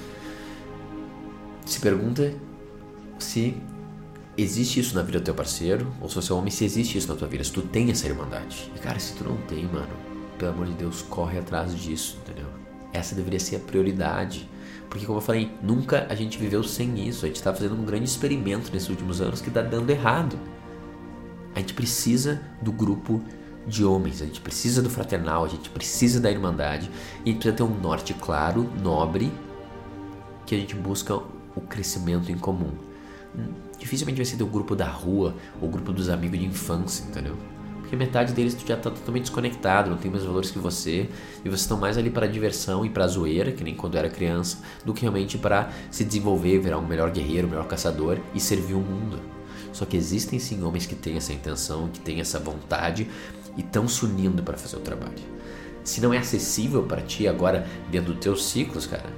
se 1.64 1.80
pergunta 1.80 2.34
se 3.18 3.56
existe 4.36 4.80
isso 4.80 4.94
na 4.94 5.02
vida 5.02 5.18
do 5.18 5.24
teu 5.24 5.34
parceiro, 5.34 5.92
ou 6.00 6.08
se 6.08 6.14
você 6.14 6.32
é 6.32 6.34
homem, 6.34 6.50
se 6.50 6.64
existe 6.64 6.98
isso 6.98 7.08
na 7.08 7.16
tua 7.16 7.28
vida, 7.28 7.42
se 7.42 7.52
tu 7.52 7.62
tem 7.62 7.90
essa 7.90 8.06
irmandade. 8.06 8.70
E 8.74 8.78
cara, 8.78 8.98
se 8.98 9.14
tu 9.14 9.24
não 9.24 9.36
tem, 9.42 9.64
mano, 9.64 9.88
pelo 10.38 10.52
amor 10.52 10.66
de 10.66 10.74
Deus, 10.74 11.02
corre 11.02 11.38
atrás 11.38 11.74
disso, 11.74 12.18
entendeu? 12.22 12.46
Essa 12.92 13.14
deveria 13.14 13.40
ser 13.40 13.56
a 13.56 13.60
prioridade. 13.60 14.48
Porque, 14.88 15.04
como 15.04 15.18
eu 15.18 15.22
falei, 15.22 15.50
nunca 15.62 16.06
a 16.08 16.14
gente 16.14 16.38
viveu 16.38 16.62
sem 16.62 17.06
isso. 17.08 17.24
A 17.24 17.28
gente 17.28 17.36
está 17.36 17.52
fazendo 17.52 17.74
um 17.74 17.84
grande 17.84 18.04
experimento 18.04 18.70
nesses 18.72 18.88
últimos 18.88 19.20
anos 19.20 19.40
que 19.40 19.48
está 19.48 19.60
dando 19.60 19.90
errado. 19.90 20.38
A 21.54 21.58
gente 21.58 21.74
precisa 21.74 22.40
do 22.62 22.70
grupo 22.70 23.22
de 23.66 23.84
homens, 23.84 24.22
a 24.22 24.26
gente 24.26 24.40
precisa 24.40 24.80
do 24.80 24.88
fraternal, 24.88 25.44
a 25.44 25.48
gente 25.48 25.68
precisa 25.70 26.20
da 26.20 26.30
irmandade 26.30 26.88
e 27.24 27.30
a 27.30 27.32
gente 27.32 27.38
precisa 27.38 27.56
ter 27.56 27.62
um 27.62 27.80
norte 27.80 28.14
claro, 28.14 28.70
nobre, 28.80 29.32
que 30.44 30.54
a 30.54 30.58
gente 30.58 30.76
busca 30.76 31.16
o 31.16 31.60
crescimento 31.62 32.30
em 32.30 32.38
comum. 32.38 32.70
Dificilmente 33.78 34.16
vai 34.16 34.24
ser 34.24 34.36
do 34.36 34.46
grupo 34.46 34.74
da 34.74 34.88
rua 34.88 35.34
ou 35.60 35.68
grupo 35.68 35.92
dos 35.92 36.08
amigos 36.08 36.38
de 36.38 36.46
infância, 36.46 37.04
entendeu? 37.04 37.36
Porque 37.80 37.94
metade 37.94 38.32
deles 38.32 38.52
tu 38.54 38.66
já 38.66 38.74
está 38.74 38.90
totalmente 38.90 39.24
desconectado, 39.24 39.90
não 39.90 39.96
tem 39.96 40.10
mais 40.10 40.24
valores 40.24 40.50
que 40.50 40.58
você, 40.58 41.08
e 41.44 41.48
vocês 41.48 41.60
estão 41.60 41.78
mais 41.78 41.96
ali 41.96 42.10
para 42.10 42.26
diversão 42.26 42.84
e 42.84 42.90
para 42.90 43.06
zoeira, 43.06 43.52
que 43.52 43.62
nem 43.62 43.76
quando 43.76 43.96
era 43.96 44.10
criança, 44.10 44.58
do 44.84 44.92
que 44.92 45.02
realmente 45.02 45.38
para 45.38 45.70
se 45.88 46.04
desenvolver, 46.04 46.58
virar 46.58 46.78
um 46.78 46.86
melhor 46.86 47.12
guerreiro, 47.12 47.46
um 47.46 47.50
melhor 47.50 47.68
caçador 47.68 48.18
e 48.34 48.40
servir 48.40 48.74
o 48.74 48.80
mundo. 48.80 49.20
Só 49.72 49.84
que 49.84 49.96
existem 49.96 50.40
sim 50.40 50.64
homens 50.64 50.84
que 50.84 50.96
têm 50.96 51.16
essa 51.16 51.32
intenção, 51.32 51.88
que 51.88 52.00
têm 52.00 52.18
essa 52.18 52.40
vontade 52.40 53.08
e 53.56 53.60
estão 53.60 53.86
se 53.86 54.04
unindo 54.04 54.42
para 54.42 54.56
fazer 54.56 54.78
o 54.78 54.80
trabalho. 54.80 55.14
Se 55.84 56.00
não 56.00 56.12
é 56.12 56.18
acessível 56.18 56.82
para 56.82 57.02
ti 57.02 57.28
agora 57.28 57.64
dentro 57.88 58.12
dos 58.12 58.20
teus 58.20 58.46
ciclos, 58.46 58.86
cara, 58.86 59.12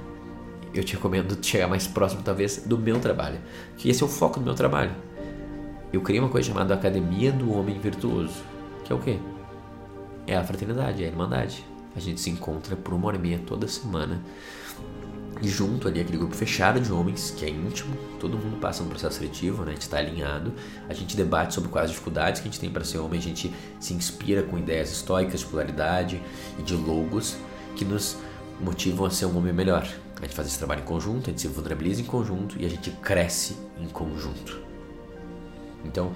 eu 0.73 0.83
te 0.83 0.93
recomendo 0.93 1.37
chegar 1.43 1.67
mais 1.67 1.87
próximo 1.87 2.21
talvez 2.23 2.57
do 2.65 2.77
meu 2.77 2.99
trabalho, 2.99 3.39
que 3.77 3.89
esse 3.89 4.03
é 4.03 4.05
o 4.05 4.09
foco 4.09 4.39
do 4.39 4.45
meu 4.45 4.55
trabalho. 4.55 4.91
Eu 5.91 6.01
criei 6.01 6.19
uma 6.19 6.29
coisa 6.29 6.47
chamada 6.47 6.73
Academia 6.73 7.31
do 7.31 7.51
Homem 7.51 7.79
Virtuoso, 7.79 8.43
que 8.83 8.91
é 8.91 8.95
o 8.95 8.99
quê? 8.99 9.17
É 10.27 10.35
a 10.35 10.43
fraternidade, 10.43 11.03
é 11.03 11.07
a 11.07 11.09
irmandade. 11.09 11.65
A 11.95 11.99
gente 11.99 12.21
se 12.21 12.29
encontra 12.29 12.75
por 12.75 12.93
uma 12.93 13.07
hora 13.07 13.17
e 13.17 13.19
meia 13.19 13.39
toda 13.45 13.67
semana 13.67 14.21
e 15.41 15.47
junto 15.47 15.87
ali, 15.87 16.01
aquele 16.01 16.17
grupo 16.17 16.35
fechado 16.35 16.81
de 16.81 16.91
homens, 16.91 17.31
que 17.31 17.45
é 17.45 17.49
íntimo, 17.49 17.95
todo 18.19 18.37
mundo 18.37 18.57
passa 18.59 18.83
no 18.83 18.89
processo 18.89 19.19
seletivo, 19.19 19.63
né? 19.63 19.69
A 19.69 19.73
gente 19.73 19.83
está 19.83 19.97
alinhado, 19.97 20.53
a 20.89 20.93
gente 20.93 21.15
debate 21.15 21.53
sobre 21.53 21.69
quais 21.69 21.89
dificuldades 21.89 22.41
que 22.41 22.49
a 22.49 22.51
gente 22.51 22.59
tem 22.59 22.69
para 22.69 22.83
ser 22.83 22.97
homem, 22.97 23.19
a 23.19 23.23
gente 23.23 23.53
se 23.79 23.93
inspira 23.93 24.43
com 24.43 24.57
ideias 24.57 24.91
históricas 24.91 25.39
de 25.39 25.45
polaridade 25.45 26.21
e 26.57 26.61
de 26.61 26.75
logos 26.75 27.37
que 27.75 27.85
nos 27.85 28.17
motivam 28.59 29.05
a 29.05 29.09
ser 29.09 29.27
um 29.27 29.37
homem 29.37 29.53
melhor. 29.53 29.87
A 30.19 30.23
gente 30.23 30.35
faz 30.35 30.47
esse 30.47 30.57
trabalho 30.57 30.81
em 30.81 30.85
conjunto, 30.85 31.29
a 31.29 31.31
gente 31.31 31.41
se 31.41 31.47
vulnerabiliza 31.47 32.01
em 32.01 32.05
conjunto 32.05 32.59
e 32.59 32.65
a 32.65 32.69
gente 32.69 32.91
cresce 32.91 33.57
em 33.79 33.87
conjunto. 33.87 34.59
Então, 35.85 36.13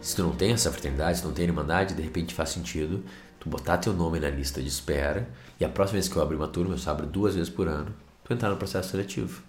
se 0.00 0.14
tu 0.14 0.22
não 0.22 0.32
tem 0.32 0.52
essa 0.52 0.70
fraternidade, 0.70 1.16
se 1.16 1.22
tu 1.22 1.28
não 1.28 1.34
tem 1.34 1.46
irmandade, 1.46 1.94
de 1.94 2.02
repente 2.02 2.34
faz 2.34 2.50
sentido 2.50 3.02
tu 3.40 3.48
botar 3.48 3.78
teu 3.78 3.92
nome 3.92 4.20
na 4.20 4.28
lista 4.28 4.60
de 4.60 4.68
espera 4.68 5.28
e 5.58 5.64
a 5.64 5.68
próxima 5.68 5.94
vez 5.94 6.08
que 6.08 6.16
eu 6.16 6.22
abrir 6.22 6.36
uma 6.36 6.48
turma, 6.48 6.74
eu 6.74 6.78
só 6.78 6.90
abro 6.90 7.06
duas 7.06 7.34
vezes 7.34 7.48
por 7.48 7.68
ano, 7.68 7.94
tu 8.24 8.32
entrar 8.32 8.50
no 8.50 8.56
processo 8.56 8.90
seletivo. 8.90 9.42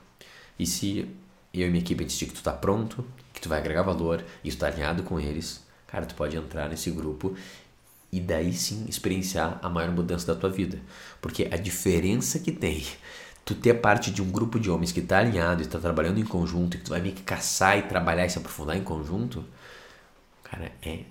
E 0.57 0.65
se 0.65 1.09
eu 1.53 1.67
e 1.67 1.69
minha 1.69 1.81
equipe 1.81 2.03
decidir 2.03 2.27
que 2.27 2.35
tu 2.35 2.43
tá 2.43 2.53
pronto, 2.53 3.05
que 3.33 3.41
tu 3.41 3.49
vai 3.49 3.59
agregar 3.59 3.81
valor 3.81 4.23
e 4.43 4.49
tu 4.49 4.57
tá 4.57 4.67
alinhado 4.67 5.03
com 5.03 5.19
eles, 5.19 5.63
cara, 5.87 6.05
tu 6.05 6.15
pode 6.15 6.37
entrar 6.37 6.69
nesse 6.69 6.91
grupo 6.91 7.35
e 8.11 8.19
daí 8.19 8.53
sim 8.53 8.85
experienciar 8.87 9.59
a 9.61 9.69
maior 9.69 9.91
mudança 9.91 10.33
da 10.33 10.39
tua 10.39 10.49
vida. 10.49 10.79
Porque 11.21 11.47
a 11.51 11.57
diferença 11.57 12.39
que 12.39 12.51
tem 12.51 12.85
tu 13.53 13.55
ter 13.55 13.75
parte 13.75 14.11
de 14.11 14.21
um 14.21 14.29
grupo 14.29 14.59
de 14.59 14.69
homens 14.69 14.91
que 14.91 14.99
está 14.99 15.19
alinhado 15.19 15.61
e 15.61 15.65
está 15.65 15.79
trabalhando 15.79 16.19
em 16.19 16.25
conjunto, 16.25 16.75
e 16.75 16.77
que 16.77 16.85
tu 16.85 16.89
vai 16.91 17.01
meio 17.01 17.15
que 17.15 17.23
caçar 17.23 17.77
e 17.77 17.83
trabalhar 17.83 18.25
e 18.25 18.29
se 18.29 18.37
aprofundar 18.37 18.77
em 18.77 18.83
conjunto, 18.83 19.43
cara, 20.43 20.71
é 20.81 21.03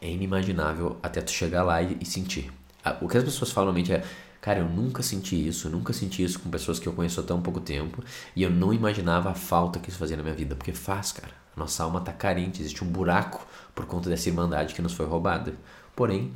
é 0.00 0.10
inimaginável 0.10 0.98
até 1.02 1.20
tu 1.20 1.30
chegar 1.30 1.62
lá 1.62 1.82
e, 1.82 1.96
e 2.00 2.06
sentir. 2.06 2.52
O 3.00 3.08
que 3.08 3.16
as 3.16 3.24
pessoas 3.24 3.50
falam 3.50 3.72
normalmente 3.72 3.92
é, 3.92 4.04
cara, 4.40 4.60
eu 4.60 4.68
nunca 4.68 5.02
senti 5.02 5.48
isso, 5.48 5.66
eu 5.66 5.72
nunca 5.72 5.92
senti 5.92 6.22
isso 6.22 6.38
com 6.38 6.48
pessoas 6.48 6.78
que 6.78 6.86
eu 6.86 6.92
conheço 6.92 7.20
há 7.20 7.22
tão 7.22 7.40
pouco 7.42 7.60
tempo 7.60 8.02
e 8.34 8.42
eu 8.42 8.50
não 8.50 8.72
imaginava 8.72 9.30
a 9.30 9.34
falta 9.34 9.80
que 9.80 9.90
isso 9.90 9.98
fazia 9.98 10.16
na 10.16 10.22
minha 10.22 10.34
vida, 10.34 10.54
porque 10.54 10.72
faz, 10.72 11.12
cara. 11.12 11.32
Nossa 11.56 11.82
alma 11.82 12.00
tá 12.02 12.12
carente, 12.12 12.60
existe 12.60 12.84
um 12.84 12.86
buraco 12.86 13.46
por 13.74 13.86
conta 13.86 14.10
dessa 14.10 14.28
irmandade 14.28 14.74
que 14.74 14.82
nos 14.82 14.92
foi 14.92 15.06
roubada. 15.06 15.54
Porém, 15.96 16.34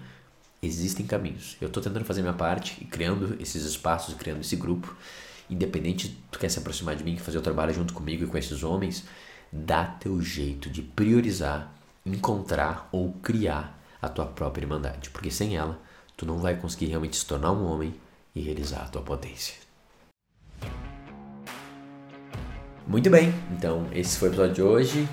existem 0.62 1.06
caminhos. 1.06 1.58
Eu 1.60 1.68
estou 1.68 1.82
tentando 1.82 2.06
fazer 2.06 2.22
minha 2.22 2.32
parte 2.32 2.78
e 2.80 2.86
criando 2.86 3.36
esses 3.38 3.64
espaços, 3.64 4.14
criando 4.14 4.40
esse 4.40 4.56
grupo. 4.56 4.96
Independente 5.50 6.08
de 6.08 6.14
tu 6.30 6.38
quer 6.38 6.48
se 6.48 6.58
aproximar 6.58 6.94
de 6.94 7.04
mim, 7.04 7.16
fazer 7.16 7.38
o 7.38 7.42
trabalho 7.42 7.74
junto 7.74 7.92
comigo 7.92 8.24
e 8.24 8.26
com 8.26 8.38
esses 8.38 8.62
homens, 8.62 9.04
dá 9.52 9.84
teu 9.84 10.22
jeito 10.22 10.70
de 10.70 10.80
priorizar, 10.80 11.74
encontrar 12.06 12.88
ou 12.92 13.12
criar 13.14 13.78
a 14.00 14.08
tua 14.08 14.26
própria 14.26 14.62
irmandade, 14.62 15.10
porque 15.10 15.30
sem 15.30 15.56
ela 15.56 15.78
tu 16.16 16.24
não 16.24 16.38
vai 16.38 16.56
conseguir 16.56 16.86
realmente 16.86 17.16
se 17.16 17.26
tornar 17.26 17.50
um 17.52 17.66
homem 17.66 17.94
e 18.34 18.40
realizar 18.40 18.82
a 18.82 18.88
tua 18.88 19.02
potência. 19.02 19.54
Muito 22.86 23.08
bem, 23.10 23.32
então 23.52 23.86
esse 23.92 24.18
foi 24.18 24.28
o 24.28 24.30
episódio 24.30 24.54
de 24.54 24.62
hoje. 24.62 25.08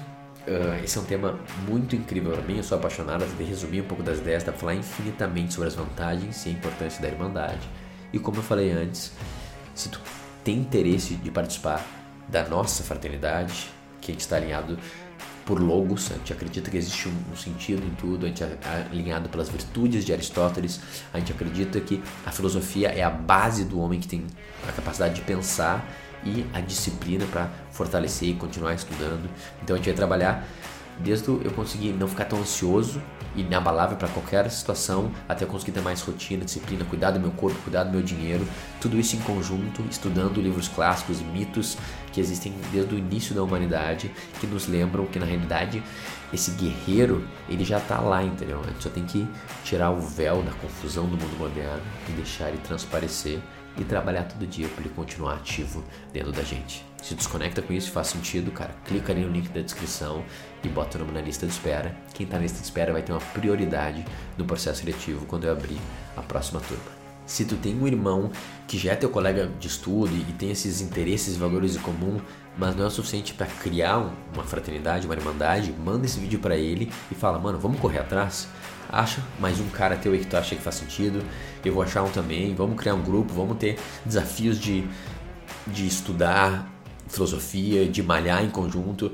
Uh, 0.48 0.84
esse 0.84 0.98
é 0.98 1.02
um 1.02 1.06
tema 1.06 1.40
muito 1.68 1.96
incrível 1.96 2.32
para 2.32 2.42
mim, 2.42 2.58
eu 2.58 2.64
sou 2.64 2.78
apaixonado, 2.78 3.26
de 3.38 3.44
resumir 3.44 3.82
um 3.82 3.86
pouco 3.86 4.02
das 4.02 4.20
ideias, 4.20 4.44
para 4.44 4.54
falar 4.54 4.76
infinitamente 4.76 5.54
sobre 5.54 5.68
as 5.68 5.76
vantagens 5.76 6.46
e 6.46 6.50
a 6.50 6.52
importância 6.54 7.02
da 7.02 7.08
irmandade. 7.08 7.68
E 8.14 8.20
como 8.20 8.38
eu 8.38 8.44
falei 8.44 8.72
antes, 8.72 9.12
se 9.76 9.90
tu 9.90 10.00
tem 10.48 10.60
interesse 10.60 11.16
de 11.16 11.30
participar 11.30 11.86
da 12.30 12.48
nossa 12.48 12.82
fraternidade, 12.82 13.70
que 14.00 14.12
a 14.12 14.14
gente 14.14 14.22
está 14.22 14.38
alinhado 14.38 14.80
por 15.46 15.60
logos, 15.62 16.10
a 16.10 16.14
gente 16.16 16.32
acredita 16.32 16.72
que 16.72 16.78
existe 16.78 17.10
um, 17.10 17.36
sentido 17.36 17.86
em 17.86 17.94
tudo, 17.96 18.26
a 18.26 18.30
gente 18.30 18.42
é 18.42 18.58
alinhado 18.90 19.28
pelas 19.28 19.50
virtudes 19.50 20.06
de 20.06 20.14
Aristóteles, 20.14 20.80
a 21.14 21.20
gente 21.20 21.34
acredita 21.34 21.82
que 21.82 22.02
a 22.26 22.32
filosofia 22.32 22.88
é 22.88 23.04
a 23.04 23.10
base 23.10 23.66
do 23.66 23.78
homem 23.78 24.00
que 24.00 24.08
tem 24.08 24.26
a 24.66 24.72
capacidade 24.72 25.16
de 25.16 25.22
pensar 25.22 25.86
e 26.24 26.46
a 26.54 26.62
disciplina 26.62 27.26
para 27.26 27.50
fortalecer 27.70 28.30
e 28.30 28.34
continuar 28.34 28.74
estudando. 28.74 29.30
Então 29.62 29.76
a 29.76 29.78
gente 29.78 29.88
vai 29.88 29.96
trabalhar 29.96 30.48
desde 31.00 31.28
eu 31.28 31.52
conseguir 31.52 31.94
não 31.94 32.08
ficar 32.08 32.26
tão 32.26 32.40
ansioso 32.40 33.02
e 33.36 33.42
inabalável 33.42 33.98
para 33.98 34.08
qualquer 34.08 34.50
situação, 34.50 35.12
até 35.28 35.44
eu 35.46 35.48
conseguir 35.48 35.72
ter 35.74 35.82
mais 35.82 36.02
rotina, 36.02 36.44
disciplina, 36.44 36.84
cuidar 36.86 37.12
do 37.12 37.20
meu 37.20 37.32
corpo, 37.32 37.58
cuidar 37.64 37.84
do 37.84 37.92
meu 37.92 38.02
dinheiro, 38.02 38.48
tudo 38.82 38.98
isso 38.98 39.16
em 39.16 39.20
conjunto, 39.20 39.84
estudando 39.90 40.42
livros 40.42 40.68
clássicos 40.68 41.22
e 41.22 41.24
mitos 41.24 41.78
que 42.12 42.20
existem 42.20 42.54
desde 42.72 42.96
o 42.96 42.98
início 42.98 43.36
da 43.36 43.44
humanidade, 43.44 44.12
que 44.40 44.48
nos 44.48 44.68
lembram 44.68 45.06
que 45.06 45.20
na 45.20 45.26
realidade 45.26 45.84
esse 46.34 46.52
guerreiro, 46.52 47.26
ele 47.48 47.64
já 47.64 47.78
está 47.78 48.00
lá, 48.00 48.24
entendeu? 48.24 48.60
A 48.62 48.68
gente 48.68 48.84
só 48.84 48.90
tem 48.90 49.06
que 49.06 49.28
tirar 49.64 49.92
o 49.92 50.00
véu 50.00 50.42
da 50.42 50.52
confusão 50.54 51.06
do 51.06 51.18
mundo 51.18 51.38
moderno 51.38 51.82
e 52.10 52.12
deixar 52.14 52.50
ele 52.50 52.58
transparecer 52.60 53.40
e 53.78 53.84
trabalhar 53.84 54.24
todo 54.24 54.48
dia 54.48 54.68
para 54.68 54.82
ele 54.84 54.94
continuar 54.94 55.36
ativo 55.36 55.84
dentro 56.12 56.32
da 56.32 56.42
gente. 56.42 56.87
Se 57.02 57.16
desconecta 57.16 57.62
com 57.62 57.74
isso 57.74 57.92
faz 57.92 58.08
sentido, 58.08 58.52
cara, 58.52 58.76
clica 58.86 59.14
ali 59.14 59.22
no 59.22 59.32
link 59.32 59.50
da 59.50 59.62
descrição 59.62 60.24
e 60.64 60.68
bota 60.68 60.98
o 60.98 61.02
nome 61.02 61.14
na 61.14 61.22
lista 61.22 61.46
de 61.46 61.54
espera. 61.54 61.96
Quem 62.14 62.26
está 62.26 62.38
na 62.38 62.44
lista 62.44 62.58
de 62.58 62.66
espera 62.66 62.92
vai 62.92 63.02
ter 63.02 63.12
uma 63.12 63.22
prioridade 63.22 64.04
no 64.38 64.46
processo 64.46 64.80
seletivo 64.80 65.26
quando 65.26 65.46
eu 65.46 65.52
abrir 65.52 65.78
a 66.16 66.22
próxima 66.22 66.60
turma. 66.60 66.98
Se 67.26 67.44
tu 67.44 67.58
tem 67.58 67.78
um 67.78 67.86
irmão 67.86 68.32
que 68.68 68.78
já 68.78 68.94
é 68.94 68.96
teu 68.96 69.10
colega 69.10 69.52
de 69.60 69.68
estudo 69.68 70.16
e 70.16 70.34
tem 70.34 70.50
esses 70.50 70.80
interesses 70.80 71.36
e 71.36 71.38
valores 71.38 71.76
em 71.76 71.80
comum, 71.80 72.22
mas 72.58 72.74
não 72.76 72.86
é 72.86 72.88
o 72.88 72.90
suficiente 72.90 73.34
para 73.34 73.46
criar 73.46 73.98
uma 74.34 74.44
fraternidade, 74.44 75.06
uma 75.06 75.14
irmandade, 75.14 75.74
manda 75.74 76.06
esse 76.06 76.20
vídeo 76.20 76.40
para 76.40 76.56
ele 76.56 76.90
e 77.12 77.16
fala, 77.16 77.38
mano, 77.38 77.60
vamos 77.60 77.80
correr 77.82 78.00
atrás? 78.00 78.48
Acha 78.90 79.22
mais 79.40 79.60
um 79.60 79.68
cara 79.68 79.98
teu 79.98 80.14
aí 80.14 80.20
que 80.20 80.26
tu 80.26 80.38
acha 80.38 80.56
que 80.56 80.62
faz 80.62 80.76
sentido, 80.76 81.22
eu 81.64 81.74
vou 81.74 81.84
achar 81.84 82.02
um 82.04 82.10
também, 82.10 82.56
vamos 82.56 82.78
criar 82.78 82.96
um 82.96 83.04
grupo, 83.04 83.34
vamos 83.34 83.58
ter 83.58 83.78
desafios 84.06 84.58
de, 84.58 84.88
de 85.68 85.86
estudar 85.86 86.66
filosofia, 87.08 87.88
de 87.88 88.02
malhar 88.04 88.44
em 88.44 88.50
conjunto. 88.50 89.12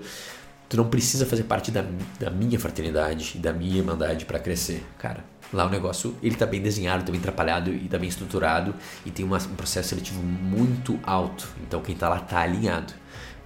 Tu 0.69 0.77
não 0.77 0.89
precisa 0.89 1.25
fazer 1.25 1.43
parte 1.43 1.69
da, 1.69 1.85
da 2.19 2.29
minha 2.29 2.59
fraternidade 2.59 3.33
e 3.35 3.37
da 3.37 3.53
minha 3.53 3.77
irmandade 3.77 4.25
para 4.25 4.39
crescer. 4.39 4.83
Cara, 4.97 5.23
lá 5.51 5.65
o 5.67 5.69
negócio 5.69 6.15
ele 6.23 6.35
tá 6.35 6.45
bem 6.45 6.61
desenhado, 6.61 7.03
tá 7.03 7.11
bem 7.11 7.19
atrapalhado 7.19 7.71
e 7.71 7.87
tá 7.87 7.99
bem 7.99 8.09
estruturado 8.09 8.73
e 9.05 9.11
tem 9.11 9.23
uma, 9.23 9.37
um 9.37 9.55
processo 9.55 9.89
seletivo 9.89 10.21
muito 10.21 10.99
alto. 11.03 11.47
Então 11.61 11.81
quem 11.81 11.95
tá 11.95 12.09
lá 12.09 12.19
tá 12.19 12.39
alinhado. 12.39 12.93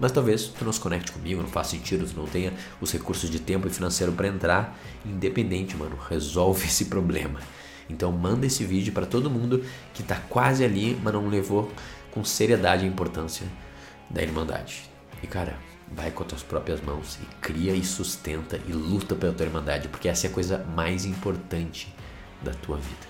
Mas 0.00 0.12
talvez 0.12 0.44
tu 0.44 0.64
não 0.64 0.72
se 0.72 0.80
conecte 0.80 1.10
comigo, 1.10 1.42
não 1.42 1.48
faça 1.48 1.70
sentido, 1.70 2.06
tu 2.06 2.16
não 2.16 2.26
tenha 2.26 2.52
os 2.80 2.92
recursos 2.92 3.28
de 3.28 3.40
tempo 3.40 3.66
e 3.66 3.70
financeiro 3.70 4.12
para 4.12 4.28
entrar. 4.28 4.78
Independente, 5.04 5.76
mano, 5.76 5.98
resolve 6.08 6.64
esse 6.68 6.86
problema. 6.86 7.40
Então 7.90 8.12
manda 8.12 8.46
esse 8.46 8.64
vídeo 8.64 8.92
para 8.92 9.06
todo 9.06 9.28
mundo 9.28 9.64
que 9.92 10.02
tá 10.02 10.16
quase 10.28 10.64
ali, 10.64 10.98
mas 11.02 11.12
não 11.12 11.28
levou 11.28 11.70
com 12.10 12.24
seriedade 12.24 12.84
a 12.84 12.88
importância 12.88 13.46
da 14.10 14.22
Irmandade. 14.22 14.82
E 15.22 15.26
cara, 15.26 15.56
vai 15.90 16.10
com 16.10 16.22
as 16.22 16.28
tuas 16.28 16.42
próprias 16.42 16.80
mãos 16.80 17.18
e 17.22 17.26
cria 17.40 17.74
e 17.74 17.84
sustenta 17.84 18.60
e 18.68 18.72
luta 18.72 19.14
pela 19.14 19.32
tua 19.32 19.46
Irmandade, 19.46 19.88
porque 19.88 20.08
essa 20.08 20.26
é 20.26 20.30
a 20.30 20.32
coisa 20.32 20.58
mais 20.74 21.04
importante 21.04 21.92
da 22.42 22.52
tua 22.52 22.76
vida. 22.76 23.07